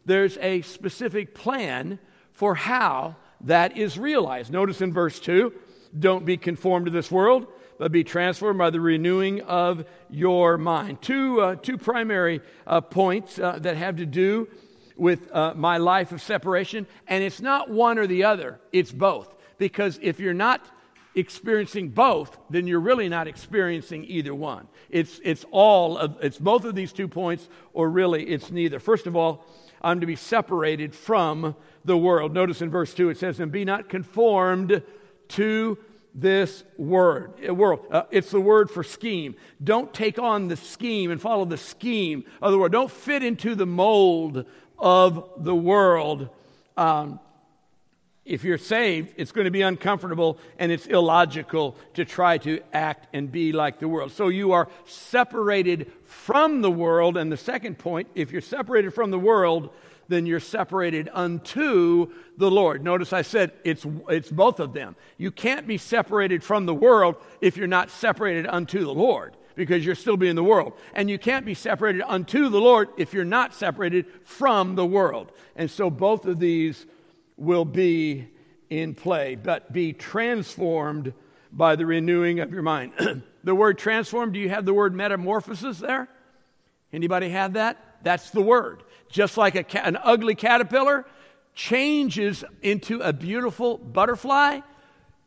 there's 0.06 0.38
a 0.38 0.62
specific 0.62 1.34
plan 1.34 1.98
for 2.34 2.54
how 2.54 3.16
that 3.40 3.76
is 3.76 3.98
realized. 3.98 4.52
Notice 4.52 4.80
in 4.80 4.92
verse 4.92 5.18
2 5.20 5.52
don't 5.98 6.26
be 6.26 6.36
conformed 6.36 6.86
to 6.86 6.90
this 6.90 7.10
world, 7.10 7.46
but 7.78 7.92
be 7.92 8.04
transformed 8.04 8.58
by 8.58 8.70
the 8.70 8.80
renewing 8.80 9.40
of 9.42 9.84
your 10.10 10.58
mind. 10.58 11.00
Two, 11.00 11.40
uh, 11.40 11.54
two 11.56 11.78
primary 11.78 12.40
uh, 12.66 12.80
points 12.80 13.38
uh, 13.38 13.58
that 13.60 13.76
have 13.76 13.96
to 13.96 14.06
do 14.06 14.48
with 14.96 15.32
uh, 15.32 15.54
my 15.54 15.76
life 15.76 16.12
of 16.12 16.20
separation, 16.20 16.86
and 17.06 17.22
it's 17.22 17.40
not 17.40 17.70
one 17.70 17.98
or 17.98 18.06
the 18.06 18.24
other, 18.24 18.60
it's 18.72 18.92
both. 18.92 19.34
Because 19.58 19.98
if 20.02 20.18
you're 20.18 20.34
not 20.34 20.64
experiencing 21.14 21.90
both, 21.90 22.36
then 22.50 22.66
you're 22.66 22.80
really 22.80 23.08
not 23.08 23.28
experiencing 23.28 24.04
either 24.06 24.34
one. 24.34 24.66
It's, 24.90 25.20
it's 25.22 25.44
all 25.50 25.96
of, 25.96 26.16
it's 26.20 26.38
both 26.38 26.64
of 26.64 26.74
these 26.74 26.92
two 26.92 27.08
points, 27.08 27.48
or 27.72 27.88
really 27.88 28.24
it's 28.24 28.50
neither. 28.50 28.80
First 28.80 29.06
of 29.06 29.14
all, 29.14 29.44
I'm 29.84 30.00
to 30.00 30.06
be 30.06 30.16
separated 30.16 30.94
from 30.94 31.54
the 31.84 31.96
world. 31.96 32.32
Notice 32.32 32.62
in 32.62 32.70
verse 32.70 32.94
2 32.94 33.10
it 33.10 33.18
says, 33.18 33.38
And 33.38 33.52
be 33.52 33.64
not 33.64 33.88
conformed 33.88 34.82
to 35.28 35.78
this 36.14 36.64
word 36.78 37.32
uh, 37.46 37.54
world. 37.54 37.86
Uh, 37.90 38.04
it's 38.10 38.30
the 38.30 38.40
word 38.40 38.70
for 38.70 38.82
scheme. 38.82 39.34
Don't 39.62 39.92
take 39.92 40.18
on 40.18 40.48
the 40.48 40.56
scheme 40.56 41.10
and 41.10 41.20
follow 41.20 41.44
the 41.44 41.56
scheme 41.56 42.24
of 42.40 42.52
the 42.52 42.58
world. 42.58 42.72
Don't 42.72 42.90
fit 42.90 43.22
into 43.22 43.54
the 43.54 43.66
mold 43.66 44.46
of 44.78 45.28
the 45.36 45.54
world. 45.54 46.30
Um, 46.76 47.20
if 48.24 48.42
you're 48.42 48.58
saved, 48.58 49.12
it's 49.16 49.32
going 49.32 49.44
to 49.44 49.50
be 49.50 49.62
uncomfortable 49.62 50.38
and 50.58 50.72
it's 50.72 50.86
illogical 50.86 51.76
to 51.94 52.04
try 52.06 52.38
to 52.38 52.60
act 52.72 53.08
and 53.12 53.30
be 53.30 53.52
like 53.52 53.78
the 53.78 53.88
world. 53.88 54.12
So 54.12 54.28
you 54.28 54.52
are 54.52 54.68
separated 54.86 55.92
from 56.04 56.62
the 56.62 56.70
world. 56.70 57.18
And 57.18 57.30
the 57.30 57.36
second 57.36 57.78
point, 57.78 58.08
if 58.14 58.30
you're 58.32 58.40
separated 58.40 58.94
from 58.94 59.10
the 59.10 59.18
world, 59.18 59.70
then 60.08 60.24
you're 60.24 60.40
separated 60.40 61.10
unto 61.12 62.12
the 62.38 62.50
Lord. 62.50 62.82
Notice 62.82 63.12
I 63.12 63.22
said 63.22 63.52
it's, 63.62 63.86
it's 64.08 64.30
both 64.30 64.58
of 64.58 64.72
them. 64.72 64.96
You 65.18 65.30
can't 65.30 65.66
be 65.66 65.76
separated 65.76 66.42
from 66.42 66.64
the 66.64 66.74
world 66.74 67.16
if 67.42 67.56
you're 67.58 67.66
not 67.66 67.90
separated 67.90 68.46
unto 68.46 68.84
the 68.84 68.94
Lord 68.94 69.36
because 69.54 69.84
you're 69.84 69.94
still 69.94 70.16
being 70.16 70.34
the 70.34 70.42
world. 70.42 70.72
And 70.94 71.10
you 71.10 71.18
can't 71.18 71.44
be 71.44 71.54
separated 71.54 72.02
unto 72.06 72.48
the 72.48 72.60
Lord 72.60 72.88
if 72.96 73.12
you're 73.12 73.24
not 73.24 73.54
separated 73.54 74.06
from 74.24 74.76
the 74.76 74.86
world. 74.86 75.30
And 75.56 75.70
so 75.70 75.90
both 75.90 76.24
of 76.24 76.38
these 76.38 76.86
will 77.36 77.64
be 77.64 78.28
in 78.70 78.94
play, 78.94 79.34
but 79.34 79.72
be 79.72 79.92
transformed 79.92 81.12
by 81.52 81.76
the 81.76 81.86
renewing 81.86 82.40
of 82.40 82.52
your 82.52 82.62
mind. 82.62 82.92
the 83.44 83.54
word 83.54 83.78
transform, 83.78 84.32
do 84.32 84.38
you 84.38 84.48
have 84.48 84.64
the 84.64 84.74
word 84.74 84.94
metamorphosis 84.94 85.78
there? 85.78 86.08
Anybody 86.92 87.28
have 87.30 87.54
that? 87.54 87.78
That's 88.02 88.30
the 88.30 88.40
word. 88.40 88.82
Just 89.08 89.36
like 89.36 89.54
a, 89.54 89.86
an 89.86 89.96
ugly 90.02 90.34
caterpillar 90.34 91.06
changes 91.54 92.44
into 92.62 93.00
a 93.00 93.12
beautiful 93.12 93.78
butterfly, 93.78 94.60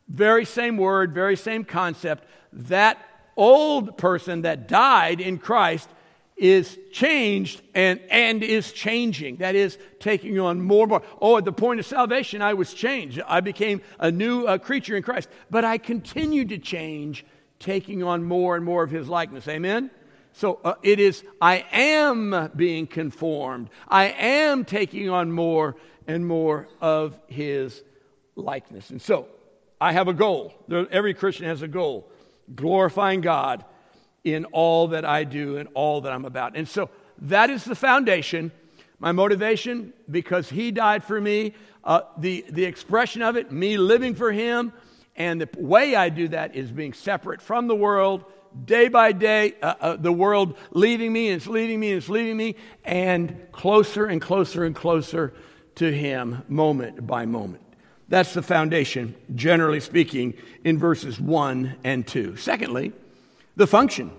very 0.08 0.46
same 0.46 0.78
word, 0.78 1.14
very 1.14 1.36
same 1.36 1.64
concept. 1.64 2.26
That 2.54 2.98
old 3.36 3.98
person 3.98 4.42
that 4.42 4.68
died 4.68 5.22
in 5.22 5.38
Christ 5.38 5.90
is 6.38 6.78
changed 6.92 7.62
and, 7.74 8.00
and 8.10 8.44
is 8.44 8.72
changing. 8.72 9.38
That 9.38 9.56
is, 9.56 9.78
taking 10.00 10.40
on 10.40 10.62
more 10.62 10.84
and 10.84 10.90
more. 10.90 11.02
Oh, 11.20 11.38
at 11.38 11.46
the 11.46 11.52
point 11.52 11.80
of 11.80 11.86
salvation, 11.86 12.42
I 12.42 12.54
was 12.54 12.74
changed. 12.74 13.20
I 13.28 13.42
became 13.42 13.82
a 14.00 14.12
new 14.12 14.46
uh, 14.46 14.58
creature 14.58 14.96
in 14.96 15.04
Christ. 15.04 15.30
But 15.50 15.66
I 15.66 15.78
continued 15.78 16.50
to 16.50 16.58
change, 16.58 17.26
taking 17.60 18.04
on 18.04 18.24
more 18.24 18.56
and 18.56 18.64
more 18.64 18.84
of 18.84 18.92
his 18.92 19.10
likeness. 19.10 19.48
Amen? 19.48 19.90
So 20.34 20.60
uh, 20.64 20.76
it 20.84 21.00
is, 21.00 21.24
I 21.42 21.66
am 21.72 22.52
being 22.56 22.86
conformed. 22.86 23.70
I 23.88 24.06
am 24.10 24.66
taking 24.66 25.10
on 25.10 25.32
more 25.32 25.76
and 26.06 26.26
more 26.26 26.68
of 26.80 27.20
his 27.28 27.82
likeness. 28.36 28.92
And 28.92 29.02
so 29.02 29.28
I 29.82 29.94
have 29.94 30.08
a 30.08 30.14
goal. 30.14 30.54
Every 30.92 31.16
Christian 31.16 31.48
has 31.48 31.64
a 31.64 31.68
goal 31.68 32.12
glorifying 32.56 33.22
God 33.22 33.66
in 34.24 34.46
all 34.46 34.90
that 34.90 35.06
I 35.06 35.24
do 35.24 35.58
and 35.58 35.70
all 35.74 36.02
that 36.02 36.12
I'm 36.12 36.26
about. 36.26 36.56
And 36.56 36.68
so 36.68 36.90
that 37.20 37.50
is 37.50 37.64
the 37.64 37.76
foundation. 37.76 38.52
My 39.00 39.12
motivation, 39.12 39.94
because 40.10 40.50
He 40.50 40.72
died 40.72 41.04
for 41.04 41.20
me, 41.20 41.54
uh, 41.84 42.02
the, 42.18 42.46
the 42.50 42.66
expression 42.66 43.22
of 43.22 43.38
it, 43.38 43.52
me 43.52 43.78
living 43.78 44.16
for 44.16 44.32
Him, 44.32 44.74
and 45.16 45.42
the 45.42 45.50
way 45.58 45.96
I 45.96 46.10
do 46.10 46.28
that 46.30 46.56
is 46.56 46.72
being 46.72 46.94
separate 46.94 47.42
from 47.42 47.68
the 47.68 47.76
world, 47.76 48.26
day 48.66 48.88
by 48.88 49.12
day, 49.12 49.56
uh, 49.62 49.76
uh, 49.80 49.96
the 49.96 50.12
world 50.12 50.58
leaving 50.72 51.14
me, 51.14 51.30
and 51.30 51.38
it's 51.38 51.48
leaving 51.48 51.80
me, 51.80 51.92
and 51.92 51.98
it's 51.98 52.10
leaving 52.10 52.38
me, 52.38 52.56
and 52.84 53.36
closer 53.52 54.06
and 54.06 54.22
closer 54.22 54.64
and 54.64 54.76
closer 54.76 55.34
to 55.76 55.92
Him, 55.92 56.44
moment 56.48 57.06
by 57.06 57.26
moment. 57.26 57.64
That's 58.10 58.34
the 58.34 58.42
foundation, 58.42 59.16
generally 59.36 59.80
speaking, 59.80 60.34
in 60.64 60.80
verses 60.80 61.20
1 61.20 61.78
and 61.84 62.08
2. 62.08 62.38
Secondly, 62.38 62.94
the 63.58 63.68
function. 63.68 64.12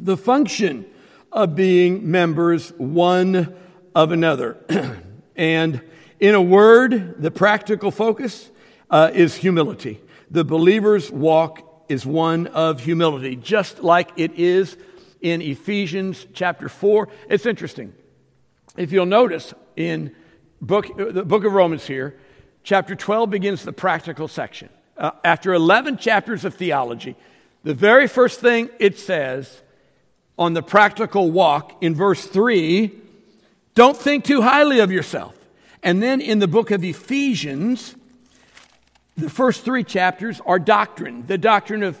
The 0.00 0.16
function 0.16 0.86
of 1.30 1.54
being 1.54 2.10
members 2.10 2.70
one 2.78 3.54
of 3.94 4.12
another. 4.12 4.56
and 5.36 5.82
in 6.20 6.34
a 6.34 6.40
word, 6.40 7.20
the 7.20 7.30
practical 7.30 7.90
focus 7.90 8.50
uh, 8.90 9.10
is 9.12 9.34
humility. 9.34 10.00
The 10.30 10.44
believer's 10.44 11.10
walk 11.10 11.84
is 11.88 12.06
one 12.06 12.46
of 12.48 12.80
humility, 12.80 13.36
just 13.36 13.82
like 13.82 14.10
it 14.16 14.32
is 14.34 14.76
in 15.20 15.42
Ephesians 15.42 16.26
chapter 16.32 16.68
4. 16.68 17.08
It's 17.28 17.46
interesting. 17.46 17.92
If 18.76 18.92
you'll 18.92 19.06
notice 19.06 19.52
in 19.76 20.14
book, 20.60 20.96
the 20.96 21.24
book 21.24 21.44
of 21.44 21.52
Romans 21.52 21.86
here, 21.86 22.18
chapter 22.62 22.94
12 22.94 23.30
begins 23.30 23.64
the 23.64 23.72
practical 23.72 24.28
section. 24.28 24.68
Uh, 24.96 25.10
after 25.24 25.52
11 25.52 25.96
chapters 25.96 26.44
of 26.44 26.54
theology, 26.54 27.16
the 27.64 27.74
very 27.74 28.06
first 28.06 28.40
thing 28.40 28.70
it 28.78 28.98
says 28.98 29.62
on 30.38 30.52
the 30.52 30.62
practical 30.62 31.30
walk 31.30 31.82
in 31.82 31.94
verse 31.94 32.24
3 32.24 32.92
don't 33.74 33.96
think 33.96 34.24
too 34.24 34.42
highly 34.42 34.78
of 34.78 34.92
yourself. 34.92 35.34
And 35.82 36.02
then 36.02 36.20
in 36.20 36.38
the 36.38 36.46
book 36.46 36.70
of 36.70 36.84
Ephesians, 36.84 37.96
the 39.16 39.28
first 39.28 39.64
three 39.64 39.82
chapters 39.82 40.40
are 40.46 40.58
doctrine, 40.58 41.26
the 41.26 41.38
doctrine 41.38 41.82
of, 41.82 41.98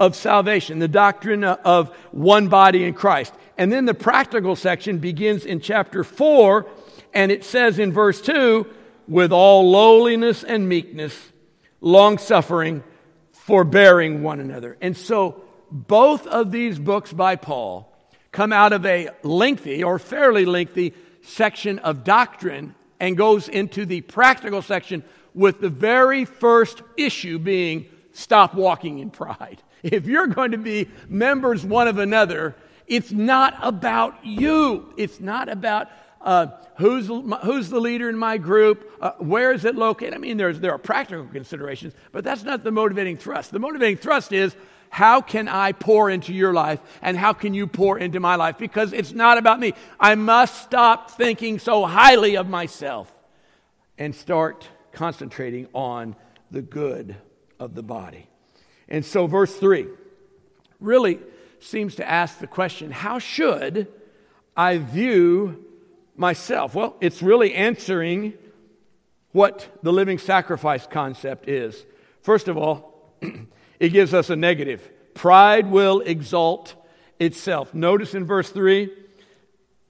of 0.00 0.16
salvation, 0.16 0.80
the 0.80 0.88
doctrine 0.88 1.44
of 1.44 1.94
one 2.10 2.48
body 2.48 2.84
in 2.84 2.94
Christ. 2.94 3.32
And 3.56 3.72
then 3.72 3.84
the 3.84 3.94
practical 3.94 4.56
section 4.56 4.98
begins 4.98 5.44
in 5.44 5.60
chapter 5.60 6.02
4, 6.02 6.66
and 7.14 7.30
it 7.30 7.44
says 7.44 7.78
in 7.78 7.92
verse 7.92 8.20
2 8.20 8.66
with 9.08 9.32
all 9.32 9.70
lowliness 9.70 10.42
and 10.42 10.68
meekness, 10.68 11.16
long 11.80 12.18
suffering, 12.18 12.82
forbearing 13.44 14.22
one 14.22 14.38
another. 14.38 14.76
And 14.80 14.96
so 14.96 15.42
both 15.68 16.28
of 16.28 16.52
these 16.52 16.78
books 16.78 17.12
by 17.12 17.34
Paul 17.34 17.92
come 18.30 18.52
out 18.52 18.72
of 18.72 18.86
a 18.86 19.10
lengthy 19.24 19.82
or 19.82 19.98
fairly 19.98 20.44
lengthy 20.44 20.94
section 21.22 21.80
of 21.80 22.04
doctrine 22.04 22.76
and 23.00 23.16
goes 23.16 23.48
into 23.48 23.84
the 23.84 24.00
practical 24.02 24.62
section 24.62 25.02
with 25.34 25.60
the 25.60 25.68
very 25.68 26.24
first 26.24 26.82
issue 26.96 27.40
being 27.40 27.86
stop 28.12 28.54
walking 28.54 29.00
in 29.00 29.10
pride. 29.10 29.62
If 29.82 30.06
you're 30.06 30.28
going 30.28 30.52
to 30.52 30.58
be 30.58 30.88
members 31.08 31.66
one 31.66 31.88
of 31.88 31.98
another, 31.98 32.54
it's 32.86 33.10
not 33.10 33.56
about 33.60 34.24
you. 34.24 34.94
It's 34.96 35.18
not 35.18 35.48
about 35.48 35.88
uh, 36.22 36.46
who's, 36.76 37.08
who's 37.08 37.68
the 37.68 37.80
leader 37.80 38.08
in 38.08 38.16
my 38.16 38.38
group? 38.38 38.90
Uh, 39.00 39.12
where 39.18 39.52
is 39.52 39.64
it 39.64 39.74
located? 39.74 40.14
I 40.14 40.18
mean, 40.18 40.36
there's, 40.36 40.60
there 40.60 40.72
are 40.72 40.78
practical 40.78 41.26
considerations, 41.26 41.94
but 42.12 42.24
that's 42.24 42.44
not 42.44 42.64
the 42.64 42.70
motivating 42.70 43.16
thrust. 43.16 43.50
The 43.50 43.58
motivating 43.58 43.96
thrust 43.96 44.32
is 44.32 44.54
how 44.88 45.20
can 45.20 45.48
I 45.48 45.72
pour 45.72 46.10
into 46.10 46.34
your 46.34 46.52
life 46.52 46.80
and 47.00 47.16
how 47.16 47.32
can 47.32 47.54
you 47.54 47.66
pour 47.66 47.98
into 47.98 48.20
my 48.20 48.36
life? 48.36 48.58
Because 48.58 48.92
it's 48.92 49.12
not 49.12 49.38
about 49.38 49.58
me. 49.58 49.74
I 49.98 50.14
must 50.14 50.62
stop 50.62 51.10
thinking 51.10 51.58
so 51.58 51.86
highly 51.86 52.36
of 52.36 52.48
myself 52.48 53.12
and 53.96 54.14
start 54.14 54.68
concentrating 54.92 55.66
on 55.72 56.14
the 56.50 56.62
good 56.62 57.16
of 57.58 57.74
the 57.74 57.82
body. 57.82 58.28
And 58.88 59.04
so, 59.04 59.26
verse 59.26 59.54
3 59.56 59.86
really 60.78 61.20
seems 61.60 61.94
to 61.94 62.08
ask 62.08 62.38
the 62.38 62.46
question 62.46 62.90
how 62.90 63.18
should 63.18 63.88
I 64.56 64.78
view 64.78 65.64
myself? 66.16 66.74
Well, 66.74 66.96
it's 67.00 67.22
really 67.22 67.54
answering 67.54 68.34
what 69.32 69.68
the 69.82 69.92
living 69.92 70.18
sacrifice 70.18 70.86
concept 70.86 71.48
is. 71.48 71.84
First 72.20 72.48
of 72.48 72.56
all, 72.56 73.14
it 73.80 73.90
gives 73.90 74.14
us 74.14 74.30
a 74.30 74.36
negative. 74.36 74.88
Pride 75.14 75.70
will 75.70 76.00
exalt 76.00 76.74
itself. 77.18 77.74
Notice 77.74 78.14
in 78.14 78.26
verse 78.26 78.50
3 78.50 78.90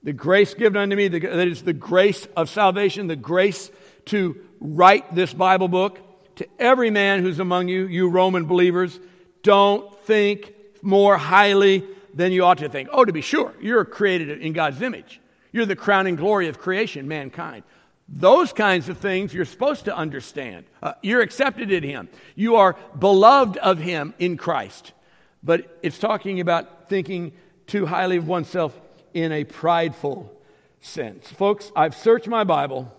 the 0.03 0.13
grace 0.13 0.53
given 0.53 0.81
unto 0.81 0.95
me, 0.97 1.07
that 1.07 1.47
is 1.47 1.63
the 1.63 1.73
grace 1.73 2.27
of 2.35 2.49
salvation, 2.49 3.07
the 3.07 3.15
grace 3.15 3.71
to 4.07 4.37
write 4.59 5.15
this 5.15 5.33
Bible 5.33 5.69
book. 5.69 5.99
To 6.37 6.47
every 6.59 6.89
man 6.89 7.21
who's 7.21 7.39
among 7.39 7.69
you, 7.69 7.85
you 7.85 8.09
Roman 8.09 8.45
believers, 8.45 8.99
don't 9.43 9.97
think 10.01 10.53
more 10.81 11.15
highly 11.15 11.85
than 12.13 12.31
you 12.31 12.43
ought 12.43 12.57
to 12.57 12.69
think. 12.69 12.89
Oh, 12.91 13.05
to 13.05 13.13
be 13.13 13.21
sure, 13.21 13.53
you're 13.61 13.85
created 13.85 14.41
in 14.41 14.51
God's 14.51 14.81
image. 14.81 15.21
You're 15.53 15.65
the 15.65 15.75
crowning 15.77 16.17
glory 16.17 16.49
of 16.49 16.59
creation, 16.59 17.07
mankind. 17.07 17.63
Those 18.09 18.51
kinds 18.51 18.89
of 18.89 18.97
things 18.97 19.33
you're 19.33 19.45
supposed 19.45 19.85
to 19.85 19.95
understand. 19.95 20.65
Uh, 20.81 20.93
you're 21.01 21.21
accepted 21.21 21.71
in 21.71 21.83
Him, 21.83 22.09
you 22.35 22.57
are 22.57 22.75
beloved 22.99 23.55
of 23.57 23.79
Him 23.79 24.13
in 24.19 24.35
Christ. 24.35 24.91
But 25.41 25.79
it's 25.81 25.99
talking 25.99 26.39
about 26.39 26.89
thinking 26.89 27.33
too 27.67 27.85
highly 27.85 28.17
of 28.17 28.27
oneself 28.27 28.77
in 29.13 29.31
a 29.31 29.43
prideful 29.43 30.33
sense. 30.81 31.29
Folks, 31.31 31.71
I've 31.75 31.95
searched 31.95 32.27
my 32.27 32.43
Bible 32.43 32.93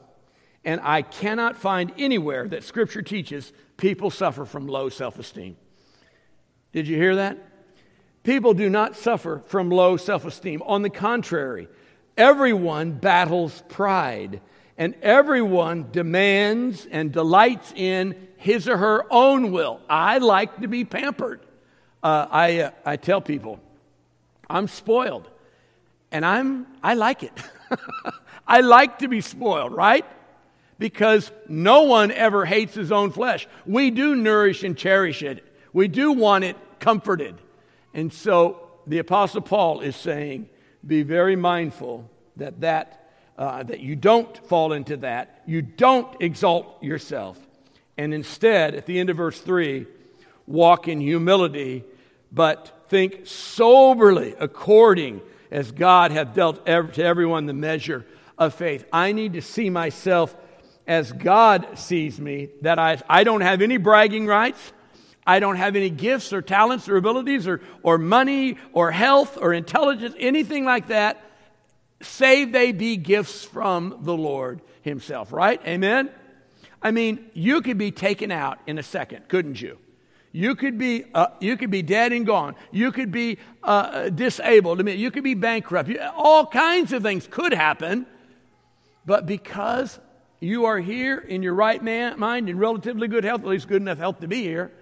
and 0.64 0.80
I 0.82 1.02
cannot 1.02 1.58
find 1.58 1.92
anywhere 1.98 2.48
that 2.48 2.64
Scripture 2.64 3.02
teaches 3.02 3.52
people 3.76 4.10
suffer 4.10 4.44
from 4.44 4.66
low 4.66 4.88
self 4.88 5.18
esteem. 5.18 5.56
Did 6.72 6.88
you 6.88 6.96
hear 6.96 7.16
that? 7.16 7.38
People 8.22 8.54
do 8.54 8.70
not 8.70 8.96
suffer 8.96 9.42
from 9.46 9.70
low 9.70 9.96
self 9.96 10.24
esteem. 10.24 10.62
On 10.62 10.82
the 10.82 10.90
contrary, 10.90 11.68
everyone 12.16 12.92
battles 12.92 13.62
pride, 13.68 14.40
and 14.76 14.94
everyone 15.02 15.90
demands 15.92 16.86
and 16.90 17.12
delights 17.12 17.72
in 17.76 18.28
his 18.36 18.68
or 18.68 18.76
her 18.76 19.06
own 19.10 19.52
will. 19.52 19.80
I 19.88 20.18
like 20.18 20.60
to 20.60 20.68
be 20.68 20.84
pampered. 20.84 21.40
Uh, 22.02 22.26
I, 22.30 22.58
uh, 22.60 22.70
I 22.84 22.96
tell 22.96 23.20
people, 23.20 23.60
I'm 24.50 24.68
spoiled, 24.68 25.28
and 26.12 26.26
I'm, 26.26 26.66
I 26.82 26.94
like 26.94 27.22
it. 27.22 27.32
I 28.46 28.60
like 28.60 28.98
to 28.98 29.08
be 29.08 29.20
spoiled, 29.20 29.72
right? 29.72 30.04
Because 30.78 31.32
no 31.48 31.84
one 31.84 32.10
ever 32.10 32.44
hates 32.44 32.74
his 32.74 32.92
own 32.92 33.10
flesh. 33.10 33.48
We 33.64 33.90
do 33.90 34.14
nourish 34.14 34.62
and 34.64 34.76
cherish 34.76 35.22
it, 35.22 35.44
we 35.72 35.88
do 35.88 36.12
want 36.12 36.44
it 36.44 36.56
comforted. 36.78 37.36
And 37.94 38.12
so 38.12 38.68
the 38.86 38.98
Apostle 38.98 39.40
Paul 39.40 39.80
is 39.80 39.96
saying, 39.96 40.48
be 40.86 41.02
very 41.02 41.36
mindful 41.36 42.10
that, 42.36 42.60
that, 42.60 43.10
uh, 43.38 43.62
that 43.62 43.80
you 43.80 43.96
don't 43.96 44.36
fall 44.46 44.72
into 44.72 44.96
that. 44.98 45.42
You 45.46 45.62
don't 45.62 46.14
exalt 46.20 46.82
yourself. 46.82 47.38
And 47.96 48.12
instead, 48.12 48.74
at 48.74 48.86
the 48.86 48.98
end 48.98 49.10
of 49.10 49.16
verse 49.16 49.40
3, 49.40 49.86
walk 50.46 50.88
in 50.88 51.00
humility, 51.00 51.84
but 52.32 52.86
think 52.88 53.26
soberly 53.26 54.34
according 54.38 55.20
as 55.50 55.70
God 55.72 56.10
hath 56.10 56.34
dealt 56.34 56.66
to 56.66 57.04
everyone 57.04 57.46
the 57.46 57.52
measure 57.52 58.04
of 58.36 58.54
faith. 58.54 58.84
I 58.92 59.12
need 59.12 59.34
to 59.34 59.42
see 59.42 59.70
myself 59.70 60.36
as 60.86 61.12
God 61.12 61.78
sees 61.78 62.20
me, 62.20 62.50
that 62.62 62.78
I, 62.78 63.00
I 63.08 63.24
don't 63.24 63.40
have 63.40 63.62
any 63.62 63.76
bragging 63.76 64.26
rights. 64.26 64.72
I 65.26 65.40
don't 65.40 65.56
have 65.56 65.76
any 65.76 65.90
gifts 65.90 66.32
or 66.32 66.42
talents 66.42 66.88
or 66.88 66.96
abilities 66.96 67.46
or, 67.46 67.60
or 67.82 67.98
money 67.98 68.58
or 68.72 68.90
health 68.90 69.38
or 69.40 69.52
intelligence, 69.52 70.14
anything 70.18 70.64
like 70.64 70.88
that, 70.88 71.22
save 72.02 72.52
they 72.52 72.72
be 72.72 72.96
gifts 72.96 73.44
from 73.44 74.00
the 74.02 74.14
Lord 74.14 74.60
Himself, 74.82 75.32
right? 75.32 75.60
Amen? 75.66 76.10
I 76.82 76.90
mean, 76.90 77.30
you 77.32 77.62
could 77.62 77.78
be 77.78 77.90
taken 77.90 78.30
out 78.30 78.58
in 78.66 78.78
a 78.78 78.82
second, 78.82 79.28
couldn't 79.28 79.60
you? 79.60 79.78
You 80.32 80.56
could 80.56 80.76
be, 80.76 81.04
uh, 81.14 81.28
you 81.40 81.56
could 81.56 81.70
be 81.70 81.80
dead 81.80 82.12
and 82.12 82.26
gone. 82.26 82.56
You 82.72 82.92
could 82.92 83.12
be 83.12 83.38
uh, 83.62 84.10
disabled. 84.10 84.80
I 84.80 84.82
mean, 84.82 84.98
you 84.98 85.10
could 85.10 85.24
be 85.24 85.34
bankrupt. 85.34 85.90
All 86.16 86.44
kinds 86.44 86.92
of 86.92 87.02
things 87.02 87.26
could 87.30 87.54
happen. 87.54 88.04
But 89.06 89.26
because 89.26 89.98
you 90.40 90.66
are 90.66 90.78
here 90.78 91.18
in 91.18 91.42
your 91.42 91.54
right 91.54 91.82
man, 91.82 92.18
mind 92.18 92.48
in 92.48 92.58
relatively 92.58 93.08
good 93.08 93.24
health, 93.24 93.42
at 93.42 93.46
least 93.46 93.68
good 93.68 93.80
enough 93.80 93.98
health 93.98 94.20
to 94.20 94.28
be 94.28 94.42
here, 94.42 94.72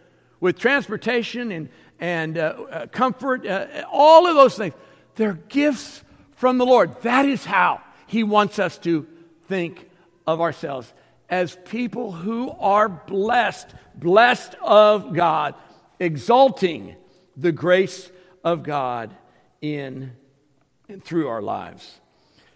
with 0.42 0.58
transportation 0.58 1.52
and, 1.52 1.68
and 2.00 2.36
uh, 2.36 2.40
uh, 2.68 2.86
comfort, 2.88 3.46
uh, 3.46 3.84
all 3.92 4.26
of 4.26 4.34
those 4.34 4.56
things. 4.56 4.74
They're 5.14 5.34
gifts 5.34 6.02
from 6.32 6.58
the 6.58 6.66
Lord. 6.66 7.00
That 7.02 7.26
is 7.26 7.44
how 7.44 7.80
He 8.08 8.24
wants 8.24 8.58
us 8.58 8.76
to 8.78 9.06
think 9.46 9.88
of 10.26 10.40
ourselves 10.40 10.92
as 11.28 11.56
people 11.64 12.10
who 12.10 12.50
are 12.58 12.88
blessed, 12.88 13.68
blessed 13.94 14.56
of 14.60 15.14
God, 15.14 15.54
exalting 16.00 16.96
the 17.36 17.52
grace 17.52 18.10
of 18.42 18.64
God 18.64 19.14
in 19.60 20.10
and 20.88 21.04
through 21.04 21.28
our 21.28 21.40
lives. 21.40 22.00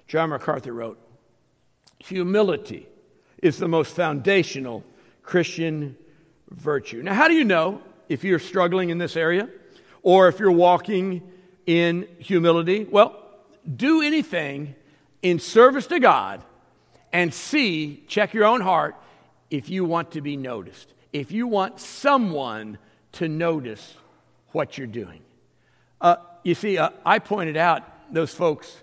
John 0.09 0.31
MacArthur 0.31 0.73
wrote, 0.73 0.99
Humility 2.01 2.89
is 3.41 3.59
the 3.59 3.69
most 3.69 3.95
foundational 3.95 4.83
Christian 5.23 5.97
virtue. 6.51 7.03
Now, 7.03 7.15
how 7.15 7.29
do 7.29 7.35
you 7.35 7.45
know 7.45 7.81
if 8.09 8.25
you're 8.25 8.39
struggling 8.39 8.91
in 8.91 8.99
this 8.99 9.17
area 9.17 9.49
or 10.03 10.29
if 10.29 10.39
you're 10.39 10.51
walking 10.51 11.23
in 11.67 12.09
humility? 12.19 12.85
Well, 12.85 13.23
do 13.75 14.03
anything 14.03 14.75
in 15.23 15.39
service 15.39 15.87
to 15.89 15.99
God 15.99 16.43
and 17.13 17.33
see, 17.33 18.05
check 18.07 18.35
your 18.35 18.45
own 18.45 18.61
heart, 18.61 18.97
if 19.51 19.69
you 19.69 19.85
want 19.85 20.13
to 20.13 20.21
be 20.21 20.37
noticed, 20.37 20.93
if 21.13 21.33
you 21.33 21.47
want 21.47 21.81
someone 21.81 22.79
to 23.13 23.29
notice 23.29 23.95
what 24.53 24.77
you're 24.77 24.87
doing. 24.87 25.23
Uh, 26.01 26.17
you 26.43 26.55
see, 26.55 26.79
uh, 26.79 26.91
I 27.05 27.19
pointed 27.19 27.57
out 27.57 28.13
those 28.13 28.33
folks 28.33 28.83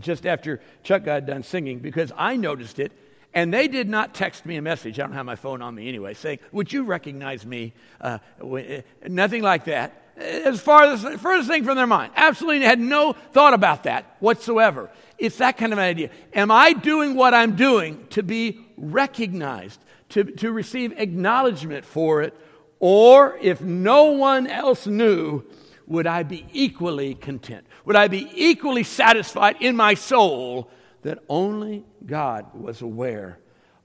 just 0.00 0.26
after 0.26 0.60
Chuck 0.82 1.04
got 1.04 1.26
done 1.26 1.42
singing 1.42 1.78
because 1.78 2.12
I 2.16 2.36
noticed 2.36 2.78
it 2.78 2.92
and 3.34 3.52
they 3.52 3.66
did 3.68 3.88
not 3.88 4.14
text 4.14 4.46
me 4.46 4.56
a 4.56 4.62
message. 4.62 4.98
I 4.98 5.02
don't 5.02 5.12
have 5.12 5.26
my 5.26 5.36
phone 5.36 5.60
on 5.60 5.74
me 5.74 5.88
anyway, 5.88 6.14
saying, 6.14 6.38
Would 6.52 6.72
you 6.72 6.84
recognize 6.84 7.44
me? 7.44 7.74
Uh, 8.00 8.18
uh 8.40 8.80
nothing 9.08 9.42
like 9.42 9.64
that. 9.64 10.00
As 10.16 10.60
far 10.60 10.84
as 10.84 11.02
the 11.02 11.18
furthest 11.18 11.48
thing 11.48 11.64
from 11.64 11.76
their 11.76 11.88
mind. 11.88 12.12
Absolutely 12.14 12.64
had 12.64 12.78
no 12.78 13.14
thought 13.32 13.52
about 13.52 13.82
that 13.82 14.16
whatsoever. 14.20 14.88
It's 15.18 15.38
that 15.38 15.56
kind 15.56 15.72
of 15.72 15.78
an 15.78 15.84
idea. 15.84 16.10
Am 16.32 16.52
I 16.52 16.72
doing 16.72 17.16
what 17.16 17.34
I'm 17.34 17.56
doing 17.56 18.06
to 18.10 18.22
be 18.22 18.60
recognized, 18.76 19.80
to, 20.10 20.22
to 20.22 20.52
receive 20.52 20.92
acknowledgement 20.98 21.84
for 21.84 22.22
it? 22.22 22.34
Or 22.78 23.36
if 23.40 23.60
no 23.60 24.12
one 24.12 24.46
else 24.46 24.86
knew, 24.86 25.42
would 25.86 26.06
I 26.06 26.22
be 26.22 26.46
equally 26.52 27.14
content? 27.14 27.66
Would 27.84 27.96
I 27.96 28.06
be 28.06 28.30
equally 28.34 28.84
satisfied 28.84 29.56
in 29.60 29.74
my 29.74 29.94
soul 29.94 30.70
that 31.04 31.18
only 31.28 31.84
God 32.04 32.46
was 32.54 32.82
aware 32.82 33.38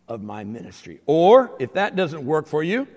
of 0.07 0.23
my 0.23 0.43
ministry. 0.43 1.01
Or, 1.05 1.55
if 1.59 1.73
that 1.73 1.95
doesn't 1.95 2.25
work 2.25 2.47
for 2.47 2.63
you, 2.63 2.87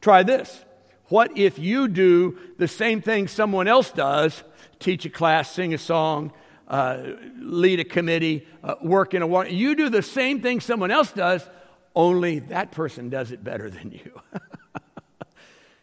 try 0.00 0.22
this. 0.22 0.64
What 1.08 1.36
if 1.36 1.58
you 1.58 1.88
do 1.88 2.38
the 2.58 2.68
same 2.68 3.00
thing 3.00 3.28
someone 3.28 3.66
else 3.66 3.90
does 3.90 4.44
teach 4.78 5.04
a 5.06 5.10
class, 5.10 5.50
sing 5.50 5.72
a 5.72 5.78
song, 5.78 6.32
uh, 6.68 7.02
lead 7.38 7.80
a 7.80 7.84
committee, 7.84 8.46
uh, 8.62 8.74
work 8.82 9.14
in 9.14 9.22
a 9.22 9.26
water? 9.26 9.48
You 9.48 9.74
do 9.74 9.88
the 9.88 10.02
same 10.02 10.40
thing 10.40 10.60
someone 10.60 10.90
else 10.90 11.10
does, 11.10 11.48
only 11.94 12.40
that 12.40 12.72
person 12.72 13.08
does 13.08 13.32
it 13.32 13.42
better 13.42 13.70
than 13.70 13.90
you. 13.90 14.20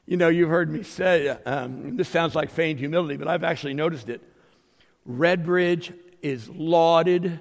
you 0.05 0.17
know, 0.17 0.29
you've 0.29 0.49
heard 0.49 0.69
me 0.69 0.83
say, 0.83 1.29
um, 1.29 1.97
this 1.97 2.07
sounds 2.07 2.35
like 2.35 2.51
feigned 2.51 2.77
humility, 2.77 3.17
but 3.17 3.27
I've 3.27 3.43
actually 3.43 3.73
noticed 3.73 4.09
it. 4.09 4.21
Redbridge 5.09 5.91
is 6.21 6.47
lauded 6.49 7.39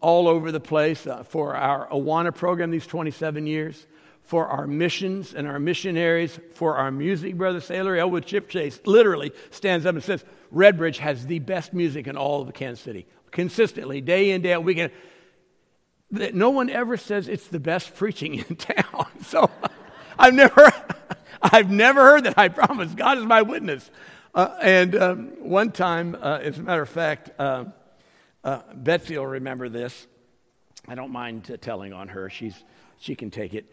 all 0.00 0.28
over 0.28 0.50
the 0.50 0.60
place 0.60 1.06
uh, 1.06 1.22
for 1.24 1.54
our 1.54 1.88
Awana 1.88 2.34
program 2.34 2.70
these 2.70 2.86
27 2.86 3.46
years, 3.46 3.86
for 4.22 4.46
our 4.46 4.66
missions 4.66 5.34
and 5.34 5.46
our 5.46 5.58
missionaries, 5.58 6.38
for 6.54 6.76
our 6.76 6.90
music. 6.90 7.36
Brother 7.36 7.60
Sailor 7.60 7.96
Elwood 7.96 8.24
Chip 8.26 8.48
Chase 8.48 8.80
literally 8.86 9.32
stands 9.50 9.86
up 9.86 9.94
and 9.94 10.04
says, 10.04 10.24
Redbridge 10.54 10.98
has 10.98 11.26
the 11.26 11.38
best 11.38 11.72
music 11.72 12.06
in 12.06 12.16
all 12.16 12.42
of 12.42 12.52
Kansas 12.54 12.82
City. 12.82 13.06
Consistently, 13.30 14.00
day 14.00 14.30
in, 14.30 14.42
day 14.42 14.54
out, 14.54 14.64
weekend. 14.64 14.92
No 16.10 16.50
one 16.50 16.70
ever 16.70 16.96
says 16.96 17.28
it's 17.28 17.46
the 17.46 17.60
best 17.60 17.94
preaching 17.94 18.34
in 18.48 18.56
town. 18.56 19.06
So 19.26 19.50
I've 20.18 20.34
never, 20.34 20.72
I've 21.42 21.70
never 21.70 22.00
heard 22.00 22.24
that. 22.24 22.38
I 22.38 22.48
promise. 22.48 22.92
God 22.94 23.18
is 23.18 23.24
my 23.24 23.42
witness. 23.42 23.90
Uh, 24.34 24.56
and 24.62 24.94
um, 24.94 25.26
one 25.40 25.72
time, 25.72 26.16
uh, 26.20 26.38
as 26.40 26.58
a 26.58 26.62
matter 26.62 26.82
of 26.82 26.88
fact, 26.88 27.30
uh, 28.44 28.60
Betsy 28.74 29.18
will 29.18 29.26
remember 29.26 29.68
this. 29.68 30.06
I 30.88 30.94
don't 30.94 31.12
mind 31.12 31.58
telling 31.60 31.92
on 31.92 32.08
her. 32.08 32.30
She's, 32.30 32.54
she 32.98 33.14
can 33.14 33.30
take 33.30 33.54
it. 33.54 33.66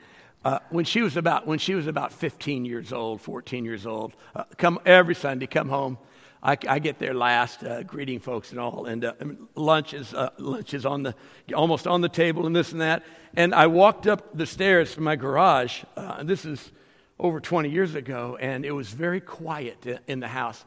Uh, 0.43 0.60
when 0.69 0.86
she 0.86 1.01
was 1.01 1.17
about 1.17 1.47
when 1.47 1.60
she 1.60 1.73
was 1.73 1.88
about 1.88 2.13
15 2.13 2.63
years 2.63 2.93
old, 2.93 3.21
14 3.21 3.65
years 3.65 3.86
old, 3.86 4.13
uh, 4.36 4.43
come 4.58 4.80
every 4.86 5.15
Sunday, 5.15 5.47
come 5.47 5.67
home. 5.67 5.97
I, 6.43 6.56
I 6.67 6.80
get 6.80 6.99
there 6.99 7.15
last, 7.15 7.63
uh, 7.63 7.82
greeting 7.82 8.19
folks 8.19 8.51
and 8.51 8.60
all, 8.60 8.86
and 8.86 9.03
uh, 9.03 9.13
lunch 9.56 9.93
is 9.93 10.13
uh, 10.13 10.30
lunch 10.38 10.73
is 10.73 10.86
on 10.86 11.03
the 11.03 11.15
almost 11.56 11.88
on 11.88 12.01
the 12.01 12.10
table 12.10 12.45
and 12.45 12.56
this 12.56 12.71
and 12.71 12.82
that. 12.82 13.03
And 13.36 13.53
I 13.56 13.67
walked 13.67 14.08
up 14.08 14.38
the 14.38 14.45
stairs 14.45 14.93
from 14.93 15.06
my 15.06 15.15
garage. 15.15 15.84
Uh, 15.95 16.23
this 16.23 16.45
is 16.45 16.71
over 17.19 17.39
20 17.39 17.69
years 17.69 17.95
ago, 17.95 18.38
and 18.39 18.63
it 18.63 18.71
was 18.71 18.89
very 18.89 19.19
quiet 19.19 20.01
in 20.08 20.19
the 20.19 20.27
house. 20.27 20.63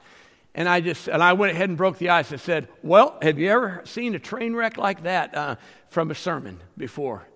And 0.55 0.69
I 0.69 0.81
just 0.81 1.09
and 1.09 1.23
I 1.23 1.33
went 1.33 1.53
ahead 1.53 1.69
and 1.69 1.79
broke 1.79 1.99
the 1.99 2.09
ice 2.11 2.33
and 2.33 2.41
said, 2.41 2.69
"Well, 2.83 3.17
have 3.23 3.39
you 3.39 3.49
ever 3.51 3.83
seen 3.85 4.15
a 4.15 4.19
train 4.19 4.55
wreck 4.55 4.77
like 4.77 5.05
that 5.05 5.35
uh, 5.35 5.57
from 5.91 6.11
a 6.11 6.15
sermon 6.15 6.61
before?" 6.77 7.27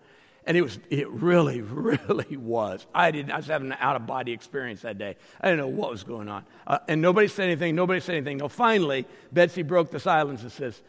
And 0.46 0.56
it 0.56 0.62
was 0.62 0.78
it 0.90 1.08
really 1.08 1.60
really 1.62 2.36
was. 2.36 2.86
I 2.92 3.12
didn't. 3.12 3.30
I 3.30 3.36
was 3.36 3.46
having 3.46 3.70
an 3.70 3.78
out 3.78 3.96
of 3.96 4.06
body 4.06 4.32
experience 4.32 4.82
that 4.82 4.98
day. 4.98 5.16
I 5.40 5.48
didn't 5.48 5.60
know 5.60 5.68
what 5.68 5.90
was 5.90 6.02
going 6.02 6.28
on, 6.28 6.44
uh, 6.66 6.78
and 6.88 7.00
nobody 7.00 7.28
said 7.28 7.44
anything. 7.44 7.76
Nobody 7.76 8.00
said 8.00 8.16
anything. 8.16 8.38
No, 8.38 8.48
finally, 8.48 9.06
Betsy 9.32 9.62
broke 9.62 9.92
the 9.92 10.00
silence 10.00 10.42
and 10.42 10.50
says, 10.50 10.82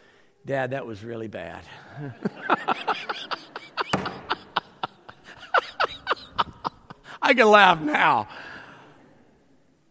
"Dad, 0.46 0.72
that 0.72 0.88
was 0.88 1.04
really 1.04 1.28
bad." 1.28 1.64
I 7.22 7.34
can 7.34 7.48
laugh 7.48 7.82
now. 7.82 8.28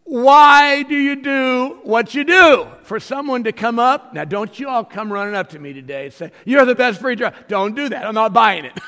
Why 0.05 0.83
do 0.83 0.95
you 0.95 1.15
do 1.15 1.79
what 1.81 2.13
you 2.13 2.23
do? 2.23 2.67
For 2.83 2.99
someone 2.99 3.43
to 3.45 3.51
come 3.51 3.79
up, 3.79 4.13
now 4.13 4.23
don't 4.23 4.57
you 4.59 4.69
all 4.69 4.83
come 4.83 5.11
running 5.11 5.33
up 5.33 5.49
to 5.49 5.59
me 5.59 5.73
today 5.73 6.05
and 6.05 6.13
say, 6.13 6.31
You're 6.45 6.65
the 6.65 6.75
best 6.75 7.01
preacher. 7.01 7.33
Don't 7.47 7.75
do 7.75 7.89
that. 7.89 8.05
I'm 8.05 8.13
not 8.13 8.31
buying 8.31 8.65
it. 8.65 8.79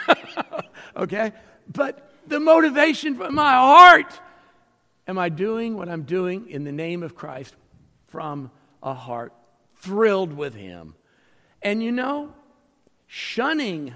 okay? 0.95 1.33
But 1.73 2.11
the 2.27 2.39
motivation 2.39 3.15
from 3.15 3.33
my 3.33 3.53
heart 3.53 4.19
am 5.07 5.17
I 5.17 5.29
doing 5.29 5.75
what 5.75 5.89
I'm 5.89 6.03
doing 6.03 6.49
in 6.51 6.63
the 6.63 6.71
name 6.71 7.01
of 7.01 7.15
Christ 7.15 7.55
from 8.09 8.51
a 8.83 8.93
heart 8.93 9.33
thrilled 9.77 10.31
with 10.31 10.53
Him? 10.53 10.93
And 11.63 11.81
you 11.81 11.91
know, 11.91 12.31
shunning, 13.07 13.91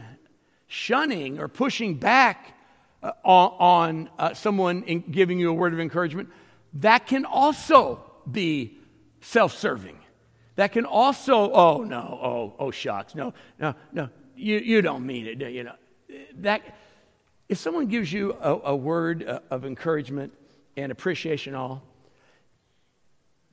shunning 0.66 1.40
or 1.40 1.48
pushing 1.48 1.94
back 1.94 2.58
uh, 3.04 3.12
on, 3.24 4.10
uh, 4.18 4.34
someone 4.34 5.04
giving 5.12 5.38
you 5.38 5.52
a 5.52 5.54
word 5.54 5.74
of 5.74 5.80
encouragement 5.80 6.30
that 6.76 7.08
can 7.08 7.26
also 7.26 8.04
be 8.30 8.78
self 9.22 9.58
serving. 9.58 9.98
That 10.56 10.72
can 10.72 10.86
also, 10.86 11.52
oh 11.52 11.84
no, 11.84 12.20
oh, 12.22 12.54
oh 12.60 12.72
shucks, 12.72 13.16
no, 13.16 13.34
no, 13.60 13.74
no, 13.92 14.10
you, 14.36 14.58
you 14.58 14.82
don't 14.82 15.06
mean 15.06 15.28
it, 15.28 15.42
you 15.52 15.64
know. 15.64 15.76
That, 16.40 16.78
if 17.48 17.58
someone 17.58 17.88
gives 17.88 18.12
you 18.12 18.34
a, 18.34 18.60
a 18.66 18.76
word 18.76 19.24
uh, 19.24 19.40
of 19.50 19.66
encouragement 19.66 20.34
and 20.76 20.92
appreciation, 20.92 21.56
all, 21.56 21.84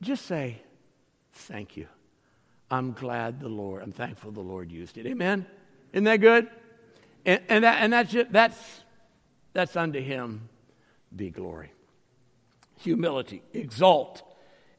just 0.03 0.27
say, 0.27 0.61
thank 1.33 1.77
you. 1.77 1.87
I'm 2.71 2.93
glad 2.93 3.41
the 3.41 3.49
Lord, 3.49 3.83
I'm 3.83 3.93
thankful 3.93 4.33
the 4.33 4.41
Lord 4.41 4.71
used 4.71 4.99
it. 4.99 5.07
Amen? 5.07 5.47
Isn't 5.93 6.05
that 6.05 6.21
good? 6.21 6.49
And, 7.25 7.41
and, 7.49 7.65
that, 7.65 7.83
and 7.83 7.93
that's, 7.93 8.13
just, 8.13 8.33
that's, 8.33 8.59
that's 9.53 9.77
unto 9.77 10.01
him 10.01 10.49
be 11.15 11.31
glory 11.31 11.71
humility. 12.79 13.43
Exalt 13.53 14.23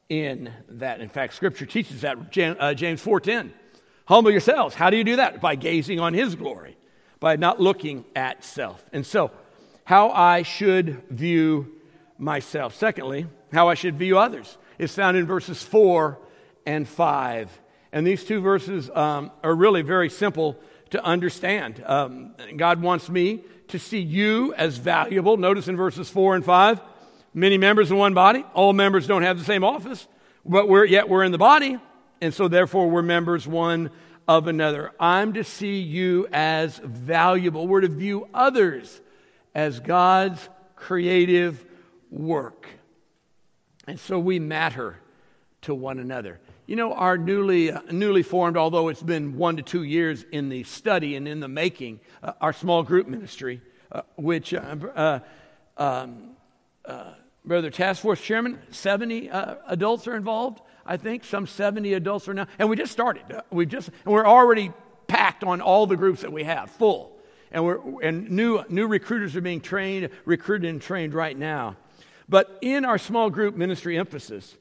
in 0.08 0.52
that. 0.68 1.00
In 1.00 1.08
fact, 1.08 1.34
Scripture 1.34 1.66
teaches 1.66 2.02
that. 2.02 2.16
Uh, 2.58 2.74
James 2.74 3.02
4.10. 3.02 3.50
Humble 4.06 4.30
yourselves. 4.30 4.74
How 4.74 4.90
do 4.90 4.96
you 4.96 5.04
do 5.04 5.16
that? 5.16 5.40
By 5.40 5.54
gazing 5.54 6.00
on 6.00 6.14
His 6.14 6.34
glory, 6.34 6.76
by 7.20 7.36
not 7.36 7.60
looking 7.60 8.04
at 8.16 8.44
self. 8.44 8.84
And 8.92 9.06
so, 9.06 9.30
how 9.84 10.10
I 10.10 10.42
should 10.42 11.02
view 11.08 11.72
myself. 12.18 12.74
Secondly, 12.74 13.26
how 13.52 13.68
I 13.68 13.74
should 13.74 13.96
view 13.96 14.18
others 14.18 14.58
is 14.78 14.94
found 14.94 15.16
in 15.16 15.26
verses 15.26 15.62
4 15.62 16.18
and 16.66 16.88
5. 16.88 17.60
And 17.92 18.06
these 18.06 18.24
two 18.24 18.40
verses 18.40 18.90
um, 18.90 19.30
are 19.42 19.54
really 19.54 19.82
very 19.82 20.10
simple 20.10 20.56
to 20.90 21.02
understand. 21.02 21.82
Um, 21.86 22.34
God 22.56 22.82
wants 22.82 23.08
me 23.08 23.44
to 23.68 23.78
see 23.78 24.00
you 24.00 24.54
as 24.54 24.76
valuable. 24.76 25.36
Notice 25.36 25.68
in 25.68 25.76
verses 25.76 26.08
4 26.08 26.36
and 26.36 26.44
5 26.44 26.80
many 27.34 27.58
members 27.58 27.90
in 27.90 27.96
one 27.96 28.14
body. 28.14 28.44
All 28.54 28.72
members 28.72 29.06
don't 29.06 29.22
have 29.22 29.38
the 29.38 29.44
same 29.44 29.64
office, 29.64 30.06
but 30.44 30.68
we're, 30.68 30.84
yet 30.84 31.08
we're 31.08 31.24
in 31.24 31.32
the 31.32 31.38
body, 31.38 31.78
and 32.20 32.34
so 32.34 32.48
therefore 32.48 32.90
we're 32.90 33.02
members 33.02 33.46
one 33.46 33.90
of 34.28 34.46
another. 34.46 34.92
I'm 35.00 35.32
to 35.34 35.44
see 35.44 35.80
you 35.80 36.28
as 36.32 36.78
valuable. 36.78 37.66
We're 37.66 37.80
to 37.80 37.88
view 37.88 38.28
others 38.32 39.00
as 39.54 39.80
God's 39.80 40.48
creative 40.76 41.64
work. 42.10 42.66
And 43.86 43.98
so 43.98 44.18
we 44.18 44.38
matter 44.38 44.98
to 45.62 45.74
one 45.74 45.98
another. 45.98 46.40
You 46.66 46.76
know, 46.76 46.92
our 46.92 47.18
newly, 47.18 47.72
uh, 47.72 47.80
newly 47.90 48.22
formed, 48.22 48.56
although 48.56 48.88
it's 48.88 49.02
been 49.02 49.36
one 49.36 49.56
to 49.56 49.62
two 49.62 49.82
years 49.82 50.24
in 50.30 50.48
the 50.48 50.62
study 50.62 51.16
and 51.16 51.26
in 51.26 51.40
the 51.40 51.48
making, 51.48 51.98
uh, 52.22 52.34
our 52.40 52.52
small 52.52 52.84
group 52.84 53.08
ministry, 53.08 53.60
uh, 53.90 54.02
which 54.16 54.54
uh, 54.54 54.76
uh, 54.94 55.18
um, 55.76 56.36
uh, 56.84 57.14
Brother 57.44 57.70
Task 57.70 58.02
Force 58.02 58.20
Chairman, 58.20 58.58
70 58.70 59.30
uh, 59.30 59.54
adults 59.66 60.06
are 60.06 60.14
involved, 60.14 60.60
I 60.84 60.96
think. 60.96 61.24
Some 61.24 61.46
70 61.46 61.94
adults 61.94 62.28
are 62.28 62.34
now. 62.34 62.46
And 62.58 62.68
we 62.68 62.76
just 62.76 62.92
started. 62.92 63.30
Uh, 63.32 63.42
we've 63.50 63.68
just, 63.68 63.90
we're 64.04 64.26
already 64.26 64.72
packed 65.06 65.42
on 65.42 65.60
all 65.60 65.86
the 65.86 65.96
groups 65.96 66.20
that 66.20 66.32
we 66.32 66.44
have, 66.44 66.70
full. 66.70 67.16
And, 67.50 67.64
we're, 67.64 68.02
and 68.02 68.30
new, 68.30 68.62
new 68.68 68.86
recruiters 68.86 69.34
are 69.36 69.40
being 69.40 69.60
trained, 69.60 70.10
recruited 70.24 70.70
and 70.70 70.80
trained 70.80 71.14
right 71.14 71.36
now. 71.36 71.76
But 72.28 72.58
in 72.60 72.84
our 72.84 72.98
small 72.98 73.30
group 73.30 73.56
ministry 73.56 73.98
emphasis, 73.98 74.56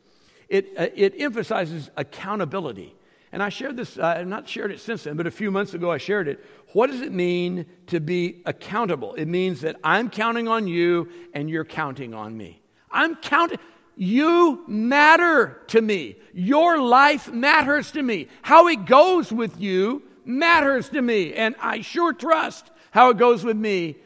it, 0.47 0.73
uh, 0.77 0.87
it 0.95 1.13
emphasizes 1.19 1.91
accountability. 1.97 2.95
And 3.31 3.43
I 3.43 3.49
shared 3.49 3.77
this, 3.77 3.97
uh, 3.97 4.15
I've 4.17 4.27
not 4.27 4.49
shared 4.49 4.71
it 4.71 4.79
since 4.79 5.03
then, 5.03 5.17
but 5.17 5.27
a 5.27 5.31
few 5.31 5.51
months 5.51 5.75
ago 5.75 5.91
I 5.91 5.99
shared 5.99 6.27
it. 6.27 6.43
What 6.73 6.89
does 6.89 7.01
it 7.01 7.11
mean 7.11 7.67
to 7.87 7.99
be 7.99 8.41
accountable? 8.45 9.13
It 9.13 9.27
means 9.27 9.61
that 9.61 9.75
I'm 9.83 10.09
counting 10.09 10.47
on 10.47 10.67
you 10.67 11.09
and 11.33 11.49
you're 11.49 11.65
counting 11.65 12.15
on 12.15 12.35
me. 12.35 12.58
I'm 12.91 13.15
counting. 13.15 13.59
You 13.95 14.63
matter 14.67 15.61
to 15.67 15.81
me. 15.81 16.15
Your 16.33 16.81
life 16.81 17.31
matters 17.31 17.91
to 17.91 18.01
me. 18.01 18.27
How 18.41 18.67
it 18.67 18.85
goes 18.85 19.31
with 19.31 19.59
you 19.59 20.03
matters 20.23 20.89
to 20.89 21.01
me. 21.01 21.33
And 21.33 21.55
I 21.59 21.81
sure 21.81 22.13
trust 22.13 22.71
how 22.91 23.09
it 23.09 23.17
goes 23.17 23.43
with 23.43 23.57
me 23.57 23.97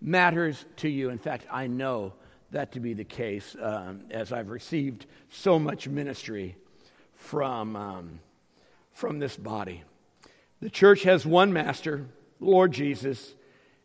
matters 0.00 0.64
to 0.76 0.88
you. 0.88 1.10
In 1.10 1.18
fact, 1.18 1.46
I 1.50 1.66
know 1.66 2.14
that 2.50 2.72
to 2.72 2.80
be 2.80 2.94
the 2.94 3.04
case 3.04 3.56
um, 3.60 4.04
as 4.10 4.32
I've 4.32 4.48
received 4.50 5.06
so 5.30 5.58
much 5.58 5.88
ministry 5.88 6.56
from, 7.14 7.76
um, 7.76 8.20
from 8.92 9.18
this 9.18 9.36
body. 9.36 9.82
The 10.60 10.70
church 10.70 11.02
has 11.02 11.26
one 11.26 11.52
master, 11.52 12.06
Lord 12.40 12.72
Jesus, 12.72 13.34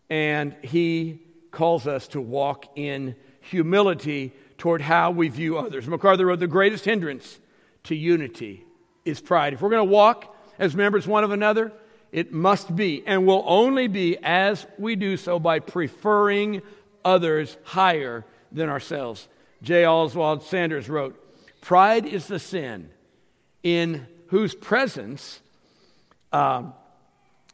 and 0.10 0.56
he 0.62 1.22
calls 1.52 1.88
us 1.88 2.08
to 2.10 2.22
walk 2.22 2.66
in 2.78 3.16
humility 3.42 4.34
toward 4.58 4.82
how 4.82 5.12
we 5.12 5.30
view 5.30 5.58
others. 5.58 5.88
MacArthur 5.88 6.26
wrote 6.26 6.40
the 6.40 6.48
greatest 6.48 6.86
hindrance 6.86 7.40
to 7.84 7.96
unity 7.96 8.66
is 9.06 9.20
pride. 9.20 9.54
If 9.54 9.62
we're 9.62 9.70
going 9.70 9.88
to 9.88 9.92
walk 9.92 10.36
as 10.60 10.76
members 10.76 11.08
one 11.08 11.24
of 11.24 11.32
another, 11.32 11.72
it 12.12 12.34
must 12.34 12.76
be 12.76 13.04
and 13.06 13.26
will 13.26 13.44
only 13.46 13.88
be 13.88 14.18
as 14.24 14.66
we 14.78 14.96
do 14.96 15.18
so 15.18 15.40
by 15.40 15.60
preferring 15.60 16.62
others 17.06 17.58
higher 17.64 18.26
than 18.52 18.70
ourselves. 18.70 19.28
J. 19.62 19.86
Oswald 19.86 20.44
Sanders 20.44 20.90
wrote 20.90 21.24
Pride 21.62 22.06
is 22.06 22.28
the 22.28 22.40
sin 22.40 22.90
in 23.64 24.08
whose 24.28 24.56
presence, 24.56 25.42
uh, 26.32 26.64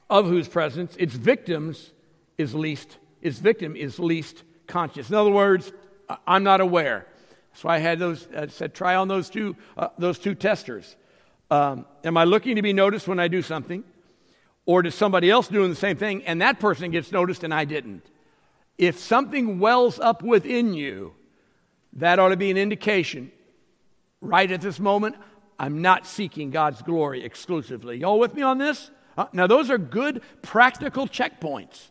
of 0.10 0.28
whose 0.28 0.48
presence, 0.48 0.96
its 0.98 1.14
victims 1.14 1.92
is 2.38 2.54
least, 2.54 2.98
its 3.22 3.40
victim 3.40 3.76
is 3.76 4.00
least 4.00 4.44
conscious. 4.68 5.10
In 5.10 5.16
other 5.16 5.32
words, 5.32 5.72
I'm 6.28 6.44
not 6.44 6.62
aware. 6.62 7.08
So 7.54 7.70
I 7.70 7.78
had 7.78 8.00
those, 8.00 8.28
I 8.36 8.48
said, 8.48 8.74
try 8.74 8.96
on 8.96 9.08
those 9.08 9.30
two, 9.30 9.56
uh, 9.78 9.90
those 9.98 10.20
two 10.20 10.36
testers. 10.36 10.96
Um, 11.52 11.86
am 12.04 12.18
I 12.18 12.24
looking 12.24 12.56
to 12.56 12.62
be 12.62 12.74
noticed 12.74 13.08
when 13.08 13.20
I 13.20 13.28
do 13.28 13.42
something? 13.42 13.84
Or 14.66 14.82
does 14.82 14.96
somebody 14.96 15.30
else 15.30 15.48
doing 15.48 15.70
the 15.70 15.76
same 15.76 15.98
thing 15.98 16.24
and 16.24 16.42
that 16.42 16.60
person 16.60 16.92
gets 16.92 17.12
noticed 17.12 17.44
and 17.44 17.54
I 17.54 17.66
didn't? 17.66 18.06
If 18.78 18.98
something 18.98 19.60
wells 19.60 20.00
up 20.00 20.24
within 20.24 20.74
you, 20.74 21.14
that 21.94 22.18
ought 22.18 22.30
to 22.30 22.38
be 22.38 22.50
an 22.50 22.58
indication 22.58 23.32
right 24.20 24.50
at 24.50 24.62
this 24.62 24.80
moment, 24.80 25.16
I'm 25.60 25.82
not 25.82 26.08
seeking 26.08 26.50
God's 26.50 26.82
glory 26.82 27.24
exclusively. 27.24 27.98
Y'all 27.98 28.18
with 28.18 28.34
me 28.34 28.42
on 28.42 28.58
this? 28.58 28.90
Uh, 29.16 29.28
now, 29.32 29.46
those 29.46 29.70
are 29.70 29.78
good 29.78 30.24
practical 30.42 31.08
checkpoints 31.08 31.90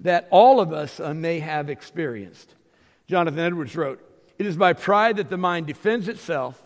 that 0.00 0.26
all 0.30 0.60
of 0.60 0.72
us 0.72 0.98
uh, 0.98 1.12
may 1.12 1.40
have 1.40 1.68
experienced. 1.68 2.54
Jonathan 3.06 3.40
Edwards 3.40 3.76
wrote, 3.76 4.00
It 4.38 4.46
is 4.46 4.56
by 4.56 4.72
pride 4.72 5.16
that 5.16 5.30
the 5.30 5.36
mind 5.36 5.66
defends 5.66 6.08
itself 6.08 6.62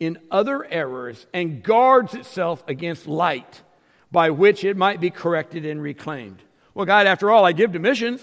in 0.00 0.18
other 0.30 0.64
errors 0.64 1.26
and 1.32 1.62
guards 1.62 2.14
itself 2.14 2.62
against 2.68 3.06
light 3.06 3.62
by 4.10 4.30
which 4.30 4.64
it 4.64 4.76
might 4.76 5.00
be 5.00 5.10
corrected 5.10 5.66
and 5.66 5.82
reclaimed. 5.82 6.42
Well, 6.74 6.86
God, 6.86 7.06
after 7.06 7.30
all, 7.30 7.44
I 7.44 7.52
give 7.52 7.72
to 7.72 7.78
missions. 7.78 8.20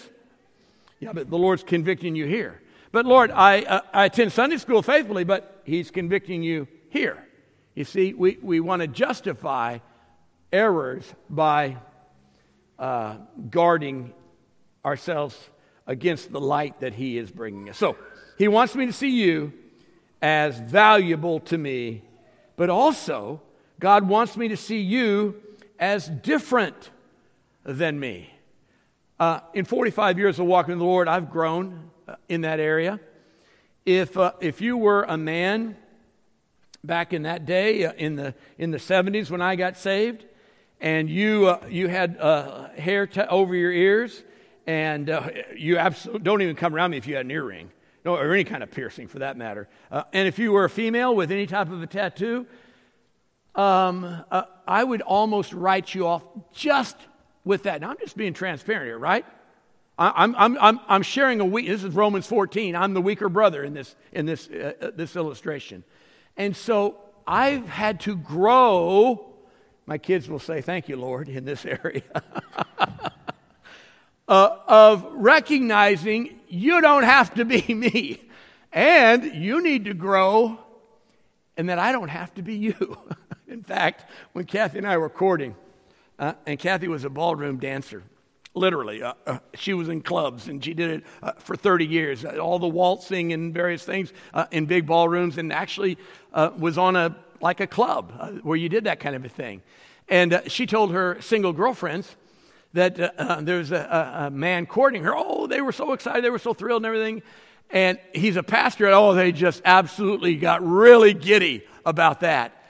Yeah, 0.99 1.11
but 1.13 1.29
the 1.29 1.37
Lord's 1.37 1.63
convicting 1.63 2.15
you 2.15 2.25
here. 2.25 2.61
But 2.91 3.05
Lord, 3.05 3.29
I, 3.31 3.63
uh, 3.63 3.81
I 3.93 4.05
attend 4.05 4.31
Sunday 4.31 4.57
school 4.57 4.81
faithfully, 4.81 5.25
but 5.25 5.61
He's 5.65 5.91
convicting 5.91 6.41
you 6.41 6.67
here. 6.89 7.21
You 7.73 7.83
see, 7.83 8.13
we, 8.13 8.37
we 8.41 8.61
want 8.61 8.81
to 8.81 8.87
justify 8.87 9.79
errors 10.53 11.03
by 11.29 11.77
uh, 12.79 13.17
guarding 13.49 14.13
ourselves 14.85 15.37
against 15.87 16.31
the 16.31 16.39
light 16.39 16.79
that 16.79 16.93
He 16.93 17.17
is 17.17 17.31
bringing 17.31 17.69
us. 17.69 17.77
So, 17.77 17.97
He 18.37 18.47
wants 18.47 18.75
me 18.75 18.85
to 18.85 18.93
see 18.93 19.09
you 19.09 19.53
as 20.21 20.59
valuable 20.59 21.39
to 21.41 21.57
me, 21.57 22.01
but 22.55 22.69
also, 22.69 23.41
God 23.79 24.07
wants 24.07 24.37
me 24.37 24.47
to 24.47 24.57
see 24.57 24.79
you 24.79 25.35
as 25.79 26.07
different 26.07 26.89
than 27.63 27.99
me. 27.99 28.29
Uh, 29.19 29.39
in 29.53 29.65
45 29.65 30.17
years 30.17 30.39
of 30.39 30.45
walking 30.45 30.73
with 30.73 30.79
the 30.79 30.85
Lord, 30.85 31.07
I've 31.07 31.29
grown 31.29 31.91
uh, 32.07 32.15
in 32.27 32.41
that 32.41 32.59
area. 32.59 32.99
If, 33.85 34.17
uh, 34.17 34.33
if 34.41 34.61
you 34.61 34.77
were 34.77 35.03
a 35.03 35.17
man 35.17 35.77
back 36.83 37.13
in 37.13 37.23
that 37.23 37.45
day, 37.45 37.85
uh, 37.85 37.93
in, 37.93 38.15
the, 38.15 38.33
in 38.57 38.71
the 38.71 38.77
70s 38.77 39.29
when 39.29 39.41
I 39.41 39.55
got 39.55 39.77
saved, 39.77 40.25
and 40.81 41.09
you, 41.09 41.47
uh, 41.47 41.65
you 41.69 41.87
had 41.87 42.17
uh, 42.17 42.69
hair 42.69 43.07
t- 43.07 43.21
over 43.21 43.55
your 43.55 43.71
ears, 43.71 44.23
and 44.67 45.09
uh, 45.09 45.29
you 45.55 45.77
absolutely 45.77 46.23
don't 46.23 46.41
even 46.41 46.55
come 46.55 46.75
around 46.75 46.91
me 46.91 46.97
if 46.97 47.07
you 47.07 47.15
had 47.15 47.25
an 47.25 47.31
earring. 47.31 47.71
no, 48.03 48.15
or 48.15 48.33
any 48.33 48.43
kind 48.43 48.63
of 48.63 48.71
piercing 48.71 49.07
for 49.07 49.19
that 49.19 49.37
matter. 49.37 49.67
Uh, 49.91 50.03
and 50.13 50.27
if 50.27 50.39
you 50.39 50.51
were 50.51 50.65
a 50.65 50.69
female 50.69 51.15
with 51.15 51.31
any 51.31 51.47
type 51.47 51.71
of 51.71 51.81
a 51.81 51.87
tattoo, 51.87 52.45
um, 53.55 54.23
uh, 54.31 54.43
I 54.67 54.83
would 54.83 55.01
almost 55.01 55.53
write 55.53 55.93
you 55.93 56.07
off 56.07 56.23
just 56.53 56.97
with 57.43 57.63
that. 57.63 57.81
Now, 57.81 57.91
I'm 57.91 57.97
just 57.99 58.17
being 58.17 58.33
transparent 58.33 58.87
here, 58.87 58.97
right? 58.97 59.25
I'm, 59.97 60.35
I'm, 60.35 60.57
I'm, 60.59 60.79
I'm 60.89 61.01
sharing 61.03 61.39
a 61.39 61.45
weak, 61.45 61.67
this 61.67 61.83
is 61.83 61.93
Romans 61.93 62.27
14. 62.27 62.75
I'm 62.75 62.93
the 62.93 63.01
weaker 63.01 63.29
brother 63.29 63.63
in 63.63 63.73
this, 63.73 63.95
in 64.11 64.25
this, 64.25 64.49
uh, 64.49 64.73
uh, 64.81 64.91
this 64.93 65.15
illustration. 65.15 65.85
And 66.35 66.53
so 66.55 66.97
I've 67.25 67.67
had 67.69 68.01
to 68.01 68.17
grow. 68.17 69.33
My 69.85 69.97
kids 69.97 70.27
will 70.27 70.39
say, 70.39 70.59
Thank 70.59 70.89
you, 70.89 70.97
Lord, 70.97 71.29
in 71.29 71.45
this 71.45 71.65
area. 71.83 72.01
Uh, 74.27 74.57
of 74.67 75.05
recognizing 75.13 76.39
you 76.47 76.81
don't 76.81 77.03
have 77.03 77.33
to 77.35 77.45
be 77.45 77.61
me. 77.73 78.21
And 78.71 79.35
you 79.35 79.61
need 79.61 79.85
to 79.85 79.93
grow, 79.93 80.59
and 81.55 81.69
that 81.69 81.79
I 81.79 81.93
don't 81.93 82.09
have 82.09 82.33
to 82.35 82.41
be 82.41 82.55
you. 82.55 82.97
in 83.47 83.63
fact, 83.63 84.05
when 84.33 84.45
Kathy 84.45 84.79
and 84.79 84.87
I 84.87 84.97
were 84.97 85.09
courting, 85.09 85.55
uh, 86.19 86.33
and 86.45 86.59
Kathy 86.59 86.89
was 86.89 87.05
a 87.05 87.09
ballroom 87.09 87.57
dancer, 87.57 88.03
literally. 88.53 89.01
Uh, 89.01 89.13
uh, 89.25 89.39
she 89.53 89.73
was 89.73 89.87
in 89.87 90.01
clubs 90.01 90.47
and 90.47 90.63
she 90.63 90.73
did 90.73 90.89
it 90.89 91.03
uh, 91.23 91.33
for 91.33 91.55
30 91.55 91.85
years, 91.85 92.25
uh, 92.25 92.37
all 92.37 92.59
the 92.59 92.67
waltzing 92.67 93.31
and 93.31 93.53
various 93.53 93.83
things 93.83 94.11
uh, 94.33 94.45
in 94.51 94.65
big 94.65 94.85
ballrooms, 94.85 95.37
and 95.37 95.53
actually 95.53 95.97
uh, 96.33 96.51
was 96.57 96.77
on 96.77 96.95
a 96.95 97.15
like 97.41 97.59
a 97.59 97.67
club 97.67 98.41
where 98.43 98.57
you 98.57 98.69
did 98.69 98.85
that 98.85 98.99
kind 98.99 99.15
of 99.15 99.23
a 99.23 99.29
thing. 99.29 99.61
And 100.07 100.41
she 100.47 100.65
told 100.65 100.93
her 100.93 101.21
single 101.21 101.51
girlfriends 101.53 102.15
that 102.75 102.95
there 103.45 103.57
was 103.57 103.71
a, 103.71 104.27
a, 104.27 104.29
man 104.29 104.65
courting 104.65 105.03
her. 105.03 105.13
Oh, 105.15 105.47
they 105.47 105.61
were 105.61 105.71
so 105.71 105.93
excited, 105.93 106.23
they 106.23 106.29
were 106.29 106.39
so 106.39 106.53
thrilled 106.53 106.85
and 106.85 106.85
everything. 106.85 107.23
And 107.71 107.97
he's 108.13 108.35
a 108.35 108.43
pastor, 108.43 108.85
and 108.85 108.93
oh, 108.93 109.15
they 109.15 109.31
just 109.31 109.61
absolutely 109.65 110.35
got 110.35 110.65
really 110.65 111.13
giddy 111.13 111.63
about 111.85 112.19
that. 112.19 112.63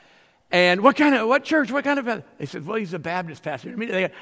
And 0.51 0.81
what 0.81 0.95
kind 0.95 1.13
of, 1.15 1.27
what 1.27 1.43
church, 1.43 1.69
what 1.71 1.83
kind 1.83 1.99
of, 1.99 2.23
they 2.37 2.45
said, 2.45 2.65
well, 2.65 2.77
he's 2.77 2.93
a 2.93 2.99
Baptist 2.99 3.43
pastor. 3.43 3.67
And, 3.67 3.75
Immediately, 3.75 4.15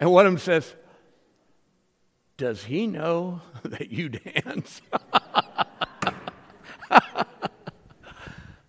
and 0.00 0.10
one 0.10 0.26
of 0.26 0.32
them 0.32 0.40
says, 0.40 0.74
Does 2.36 2.64
he 2.64 2.86
know 2.86 3.40
that 3.62 3.90
you 3.90 4.08
dance? 4.08 4.80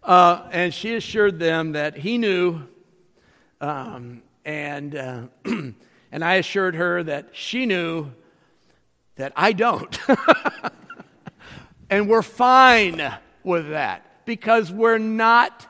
uh, 0.03 0.47
and 0.51 0.73
she 0.73 0.95
assured 0.95 1.39
them 1.39 1.71
that 1.73 1.97
he 1.97 2.17
knew, 2.17 2.63
um, 3.61 4.21
and, 4.45 4.95
uh, 4.95 5.21
and 5.45 6.23
I 6.23 6.35
assured 6.35 6.75
her 6.75 7.03
that 7.03 7.29
she 7.33 7.65
knew 7.65 8.11
that 9.15 9.33
I 9.35 9.51
don't. 9.53 9.99
and 11.89 12.09
we're 12.09 12.21
fine 12.21 13.13
with 13.43 13.69
that 13.69 14.25
because 14.25 14.71
we're 14.71 14.97
not 14.97 15.67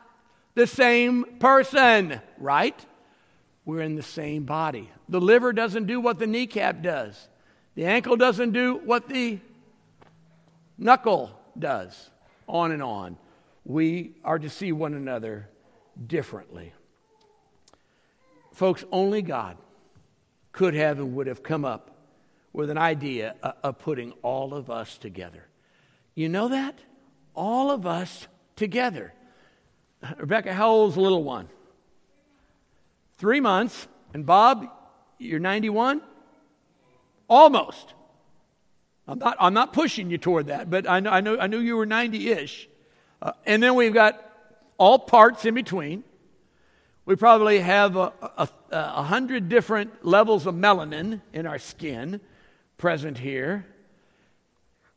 the 0.56 0.68
same 0.68 1.24
person, 1.40 2.20
right? 2.38 2.86
We're 3.66 3.82
in 3.82 3.96
the 3.96 4.04
same 4.04 4.44
body. 4.44 4.90
The 5.10 5.22
liver 5.22 5.54
doesn't 5.54 5.86
do 5.86 6.00
what 6.00 6.20
the 6.20 6.28
kneecap 6.28 6.82
does, 6.82 7.28
the 7.76 7.86
ankle 7.86 8.18
doesn't 8.18 8.52
do 8.52 8.82
what 8.84 9.08
the 9.08 9.40
knuckle 10.78 11.40
does, 11.58 12.10
on 12.48 12.72
and 12.72 12.82
on. 12.82 13.18
We 13.66 14.16
are 14.24 14.40
to 14.40 14.50
see 14.50 14.72
one 14.72 14.94
another 14.94 15.50
differently. 16.08 16.74
Folks, 18.58 18.84
only 18.92 19.22
God 19.22 19.56
could 20.52 20.74
have 20.74 20.98
and 20.98 21.14
would 21.16 21.28
have 21.28 21.44
come 21.44 21.64
up 21.64 21.92
with 22.52 22.72
an 22.72 22.78
idea 22.80 23.36
of 23.44 23.78
putting 23.78 24.14
all 24.24 24.56
of 24.56 24.72
us 24.72 24.98
together. 24.98 25.46
You 26.16 26.28
know 26.28 26.48
that? 26.48 26.74
All 27.36 27.70
of 27.70 27.86
us 27.86 28.28
together. 28.56 29.14
Rebecca, 30.18 30.56
how 30.56 30.72
old's 30.72 30.96
the 30.96 31.02
little 31.02 31.24
one? 31.24 31.50
Three 33.20 33.40
months. 33.40 33.88
And 34.16 34.26
Bob, 34.26 34.68
you're 35.20 35.40
91? 35.40 36.02
Almost. 37.30 37.94
I'm 39.08 39.20
not, 39.20 39.38
I'm 39.40 39.54
not 39.54 39.72
pushing 39.72 40.10
you 40.10 40.18
toward 40.18 40.48
that, 40.48 40.68
but 40.68 40.90
I 40.90 41.00
know, 41.00 41.12
I 41.12 41.22
know, 41.22 41.38
I 41.38 41.46
knew 41.46 41.60
you 41.60 41.78
were 41.78 41.86
90 41.86 42.32
ish. 42.32 42.68
Uh, 43.22 43.34
and 43.46 43.62
then 43.62 43.76
we've 43.76 43.94
got 43.94 44.20
all 44.80 44.98
parts 44.98 45.46
in 45.46 45.54
between. 45.54 46.04
We 47.08 47.16
probably 47.16 47.60
have 47.60 47.96
a, 47.96 48.12
a, 48.22 48.50
a, 48.70 49.02
hundred 49.02 49.48
different 49.48 50.06
levels 50.06 50.46
of 50.46 50.56
melanin 50.56 51.22
in 51.32 51.48
our 51.48 51.58
skin 51.58 52.20
present 52.78 53.18
here 53.18 53.66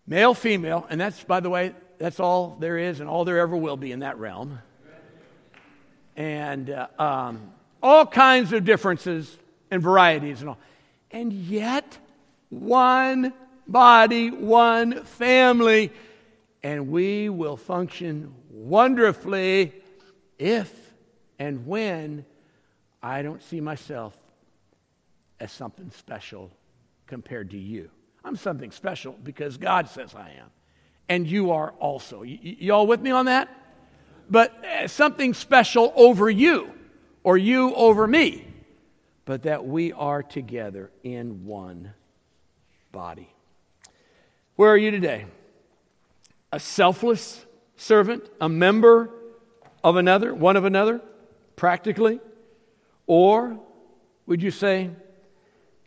male, 0.09 0.35
female, 0.35 0.89
and 0.91 1.01
that's, 1.01 1.23
by 1.23 1.39
the 1.39 1.49
way, 1.49 1.73
that's 1.99 2.19
all 2.19 2.57
there 2.59 2.77
is 2.77 2.99
and 2.99 3.09
all 3.09 3.25
there 3.25 3.39
ever 3.39 3.57
will 3.57 3.77
be 3.77 3.93
in 3.93 4.01
that 4.01 4.19
realm. 4.19 4.59
And 6.17 6.69
uh, 6.69 6.89
um, 6.99 7.53
all 7.81 8.07
kinds 8.07 8.53
of 8.53 8.65
differences 8.65 9.39
and 9.71 9.81
varieties 9.81 10.41
and 10.41 10.51
all. 10.51 10.59
And 11.13 11.33
yet, 11.33 11.97
one 12.49 13.33
body, 13.69 14.33
one 14.33 15.05
family, 15.05 15.93
and 16.65 16.89
we 16.89 17.29
will 17.29 17.57
function 17.57 18.35
wonderfully 18.51 19.75
if 20.41 20.80
and 21.41 21.67
when 21.67 22.25
I 23.03 23.23
don't 23.23 23.43
see 23.43 23.61
myself 23.61 24.17
as 25.41 25.51
something 25.51 25.91
special 25.91 26.53
compared 27.09 27.51
to 27.51 27.59
you. 27.59 27.91
I'm 28.25 28.37
something 28.37 28.71
special 28.71 29.17
because 29.25 29.57
God 29.57 29.89
says 29.89 30.15
I 30.15 30.29
am. 30.39 30.51
And 31.09 31.27
you 31.27 31.51
are 31.51 31.73
also. 31.81 32.21
Y- 32.21 32.39
y'all 32.43 32.87
with 32.87 33.01
me 33.01 33.11
on 33.11 33.25
that? 33.25 33.49
But 34.29 34.65
uh, 34.65 34.87
something 34.87 35.35
special 35.35 35.93
over 35.97 36.31
you 36.31 36.71
or 37.25 37.37
you 37.37 37.75
over 37.75 38.07
me 38.07 38.47
but 39.31 39.45
that 39.45 39.65
we 39.65 39.93
are 39.93 40.25
together 40.25 40.91
in 41.05 41.45
one 41.45 41.93
body. 42.91 43.29
Where 44.57 44.73
are 44.73 44.77
you 44.77 44.91
today? 44.91 45.27
A 46.51 46.59
selfless 46.59 47.47
servant, 47.77 48.25
a 48.41 48.49
member 48.49 49.09
of 49.85 49.95
another, 49.95 50.35
one 50.35 50.57
of 50.57 50.65
another, 50.65 51.01
practically? 51.61 52.19
Or 53.07 53.61
would 54.25 54.43
you 54.43 54.51
say, 54.51 54.89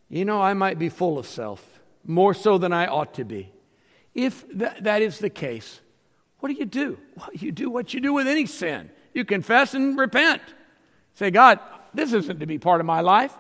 you 0.08 0.24
know, 0.24 0.40
I 0.40 0.54
might 0.54 0.78
be 0.78 0.88
full 0.88 1.18
of 1.18 1.26
self, 1.26 1.82
more 2.06 2.36
so 2.36 2.60
than 2.60 2.72
I 2.72 2.86
ought 2.86 3.16
to 3.16 3.26
be? 3.26 3.52
If 4.14 4.48
th- 4.48 4.78
that 4.82 5.02
is 5.02 5.18
the 5.18 5.32
case, 5.32 5.82
what 6.40 6.50
do 6.50 6.56
you 6.56 6.66
do? 6.66 7.00
Well, 7.18 7.30
you 7.34 7.52
do 7.52 7.72
what 7.72 7.92
you 7.92 8.02
do 8.02 8.14
with 8.14 8.28
any 8.28 8.46
sin. 8.46 8.92
You 9.16 9.26
confess 9.26 9.74
and 9.74 9.98
repent. 9.98 10.44
Say, 11.16 11.32
God, 11.32 11.60
this 11.92 12.14
isn't 12.14 12.40
to 12.40 12.46
be 12.46 12.60
part 12.60 12.80
of 12.80 12.86
my 12.86 13.02
life. 13.02 13.36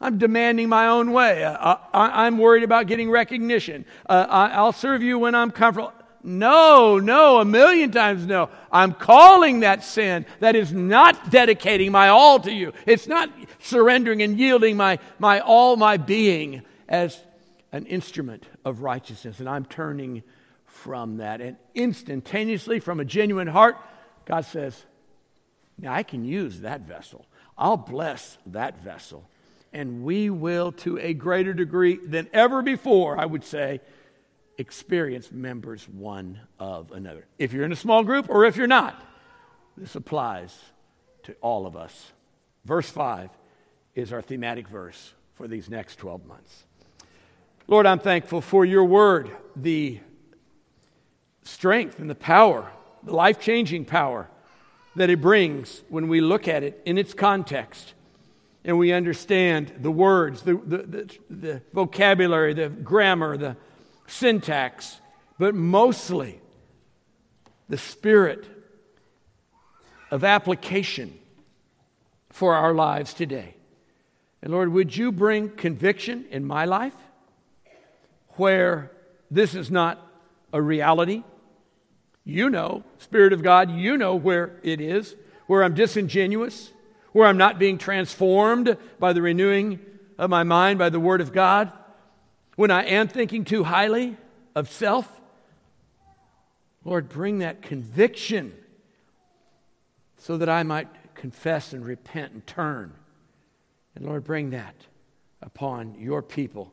I'm 0.00 0.16
demanding 0.16 0.70
my 0.70 0.88
own 0.88 1.12
way. 1.12 1.44
Uh, 1.44 1.76
I, 1.92 2.26
am 2.26 2.38
worried 2.38 2.62
about 2.62 2.86
getting 2.86 3.10
recognition. 3.10 3.84
Uh, 4.08 4.26
I, 4.30 4.62
will 4.62 4.72
serve 4.72 5.02
you 5.02 5.18
when 5.18 5.34
I'm 5.34 5.50
comfortable. 5.50 5.92
No, 6.26 6.98
no, 6.98 7.38
a 7.38 7.44
million 7.44 7.90
times 7.90 8.26
no. 8.26 8.48
I'm 8.72 8.94
calling 8.94 9.60
that 9.60 9.84
sin. 9.84 10.24
That 10.40 10.56
is 10.56 10.72
not 10.72 11.30
dedicating 11.30 11.92
my 11.92 12.08
all 12.08 12.40
to 12.40 12.50
you. 12.50 12.72
It's 12.86 13.06
not 13.06 13.30
surrendering 13.58 14.22
and 14.22 14.38
yielding 14.38 14.78
my, 14.78 15.00
my 15.18 15.40
all, 15.40 15.76
my 15.76 15.98
being 15.98 16.62
as 16.88 17.20
an 17.72 17.84
instrument 17.84 18.46
of 18.64 18.80
righteousness. 18.80 19.38
And 19.38 19.48
I'm 19.50 19.66
turning 19.66 20.22
from 20.64 21.18
that. 21.18 21.42
And 21.42 21.58
instantaneously, 21.74 22.80
from 22.80 23.00
a 23.00 23.04
genuine 23.04 23.48
heart, 23.48 23.76
God 24.24 24.46
says, 24.46 24.82
Now 25.76 25.92
I 25.92 26.04
can 26.04 26.24
use 26.24 26.60
that 26.60 26.82
vessel. 26.82 27.26
I'll 27.58 27.76
bless 27.76 28.38
that 28.46 28.82
vessel. 28.82 29.28
And 29.74 30.04
we 30.04 30.30
will, 30.30 30.72
to 30.72 30.98
a 30.98 31.12
greater 31.12 31.52
degree 31.52 31.96
than 31.96 32.28
ever 32.32 32.62
before, 32.62 33.18
I 33.18 33.26
would 33.26 33.44
say, 33.44 33.82
experience 34.58 35.32
members 35.32 35.88
one 35.88 36.40
of 36.58 36.92
another. 36.92 37.26
If 37.38 37.52
you're 37.52 37.64
in 37.64 37.72
a 37.72 37.76
small 37.76 38.04
group 38.04 38.28
or 38.28 38.44
if 38.44 38.56
you're 38.56 38.66
not, 38.66 39.02
this 39.76 39.94
applies 39.94 40.56
to 41.24 41.34
all 41.40 41.66
of 41.66 41.76
us. 41.76 42.12
Verse 42.64 42.88
5 42.88 43.30
is 43.94 44.12
our 44.12 44.22
thematic 44.22 44.68
verse 44.68 45.12
for 45.34 45.48
these 45.48 45.68
next 45.68 45.96
12 45.96 46.26
months. 46.26 46.64
Lord, 47.66 47.86
I'm 47.86 47.98
thankful 47.98 48.40
for 48.40 48.64
your 48.64 48.84
word, 48.84 49.30
the 49.56 50.00
strength 51.44 51.98
and 51.98 52.08
the 52.08 52.14
power, 52.14 52.70
the 53.02 53.14
life 53.14 53.40
changing 53.40 53.84
power 53.84 54.28
that 54.96 55.10
it 55.10 55.20
brings 55.20 55.82
when 55.88 56.08
we 56.08 56.20
look 56.20 56.46
at 56.46 56.62
it 56.62 56.80
in 56.84 56.98
its 56.98 57.14
context 57.14 57.94
and 58.64 58.78
we 58.78 58.92
understand 58.92 59.72
the 59.80 59.90
words, 59.90 60.42
the, 60.42 60.54
the, 60.54 60.76
the, 60.78 61.18
the, 61.28 61.62
vocabulary, 61.72 62.54
the 62.54 62.68
grammar, 62.68 63.36
the 63.36 63.56
syntax, 64.06 65.00
but 65.38 65.54
mostly 65.54 66.40
the 67.68 67.78
spirit 67.78 68.46
of 70.10 70.24
application 70.24 71.18
for 72.30 72.54
our 72.54 72.74
lives 72.74 73.14
today. 73.14 73.56
And 74.42 74.52
Lord, 74.52 74.70
would 74.72 74.96
you 74.96 75.10
bring 75.10 75.48
conviction 75.50 76.26
in 76.30 76.44
my 76.44 76.64
life? 76.66 76.94
where 78.36 78.90
this 79.30 79.54
is 79.54 79.70
not 79.70 80.00
a 80.52 80.60
reality. 80.60 81.22
You 82.24 82.50
know, 82.50 82.84
Spirit 82.98 83.32
of 83.32 83.42
God, 83.42 83.70
you 83.70 83.96
know 83.96 84.14
where 84.14 84.58
it 84.62 84.80
is, 84.80 85.14
where 85.46 85.62
I'm 85.62 85.74
disingenuous, 85.74 86.72
where 87.12 87.26
I'm 87.26 87.36
not 87.36 87.58
being 87.58 87.78
transformed 87.78 88.76
by 88.98 89.12
the 89.12 89.22
renewing 89.22 89.78
of 90.18 90.30
my 90.30 90.42
mind 90.42 90.78
by 90.78 90.88
the 90.88 91.00
Word 91.00 91.20
of 91.20 91.32
God, 91.32 91.70
when 92.56 92.70
I 92.70 92.84
am 92.84 93.08
thinking 93.08 93.44
too 93.44 93.64
highly 93.64 94.16
of 94.54 94.70
self. 94.70 95.08
Lord, 96.84 97.08
bring 97.08 97.38
that 97.38 97.62
conviction 97.62 98.52
so 100.18 100.36
that 100.38 100.48
I 100.48 100.62
might 100.62 100.88
confess 101.14 101.72
and 101.72 101.84
repent 101.84 102.32
and 102.32 102.46
turn. 102.46 102.92
And 103.94 104.04
Lord, 104.04 104.24
bring 104.24 104.50
that 104.50 104.74
upon 105.40 105.94
your 105.98 106.22
people 106.22 106.72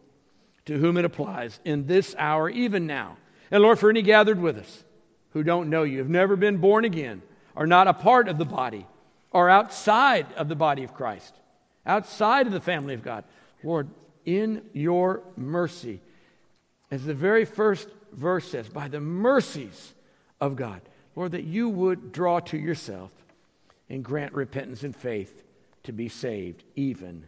to 0.66 0.78
whom 0.78 0.98
it 0.98 1.06
applies 1.06 1.60
in 1.66 1.88
this 1.88 2.16
hour, 2.18 2.50
even 2.50 2.88
now. 2.88 3.18
And 3.50 3.64
Lord, 3.64 3.80
for 3.80 3.90
any 3.90 4.02
gathered 4.02 4.40
with 4.40 4.58
us 4.58 4.84
who 5.32 5.44
don't 5.44 5.70
know 5.70 5.84
you, 5.84 6.00
have 6.00 6.10
never 6.10 6.36
been 6.36 6.58
born 6.58 6.86
again, 6.86 7.22
are 7.56 7.68
not 7.68 7.88
a 7.88 7.94
part 7.94 8.28
of 8.28 8.38
the 8.38 8.46
body, 8.46 8.86
are 9.32 9.50
outside 9.50 10.28
of 10.34 10.50
the 10.50 10.56
body 10.56 10.84
of 10.84 10.94
Christ, 10.94 11.36
outside 11.86 12.48
of 12.48 12.54
the 12.54 12.62
family 12.62 12.94
of 12.94 13.04
God. 13.04 13.24
Lord, 13.64 13.90
in 14.26 14.64
your 14.74 15.24
mercy, 15.36 16.02
as 16.90 17.06
the 17.06 17.14
very 17.14 17.46
first 17.46 17.88
verse 18.12 18.50
says, 18.50 18.68
by 18.68 18.88
the 18.88 19.00
mercies 19.00 19.94
of 20.40 20.56
God, 20.56 20.82
Lord, 21.16 21.32
that 21.32 21.44
you 21.44 21.70
would 21.70 22.12
draw 22.12 22.40
to 22.40 22.58
yourself 22.58 23.12
and 23.90 24.04
grant 24.04 24.34
repentance 24.34 24.84
and 24.84 24.96
faith 24.96 25.44
to 25.84 25.92
be 25.92 26.10
saved 26.10 26.64
even 26.76 27.26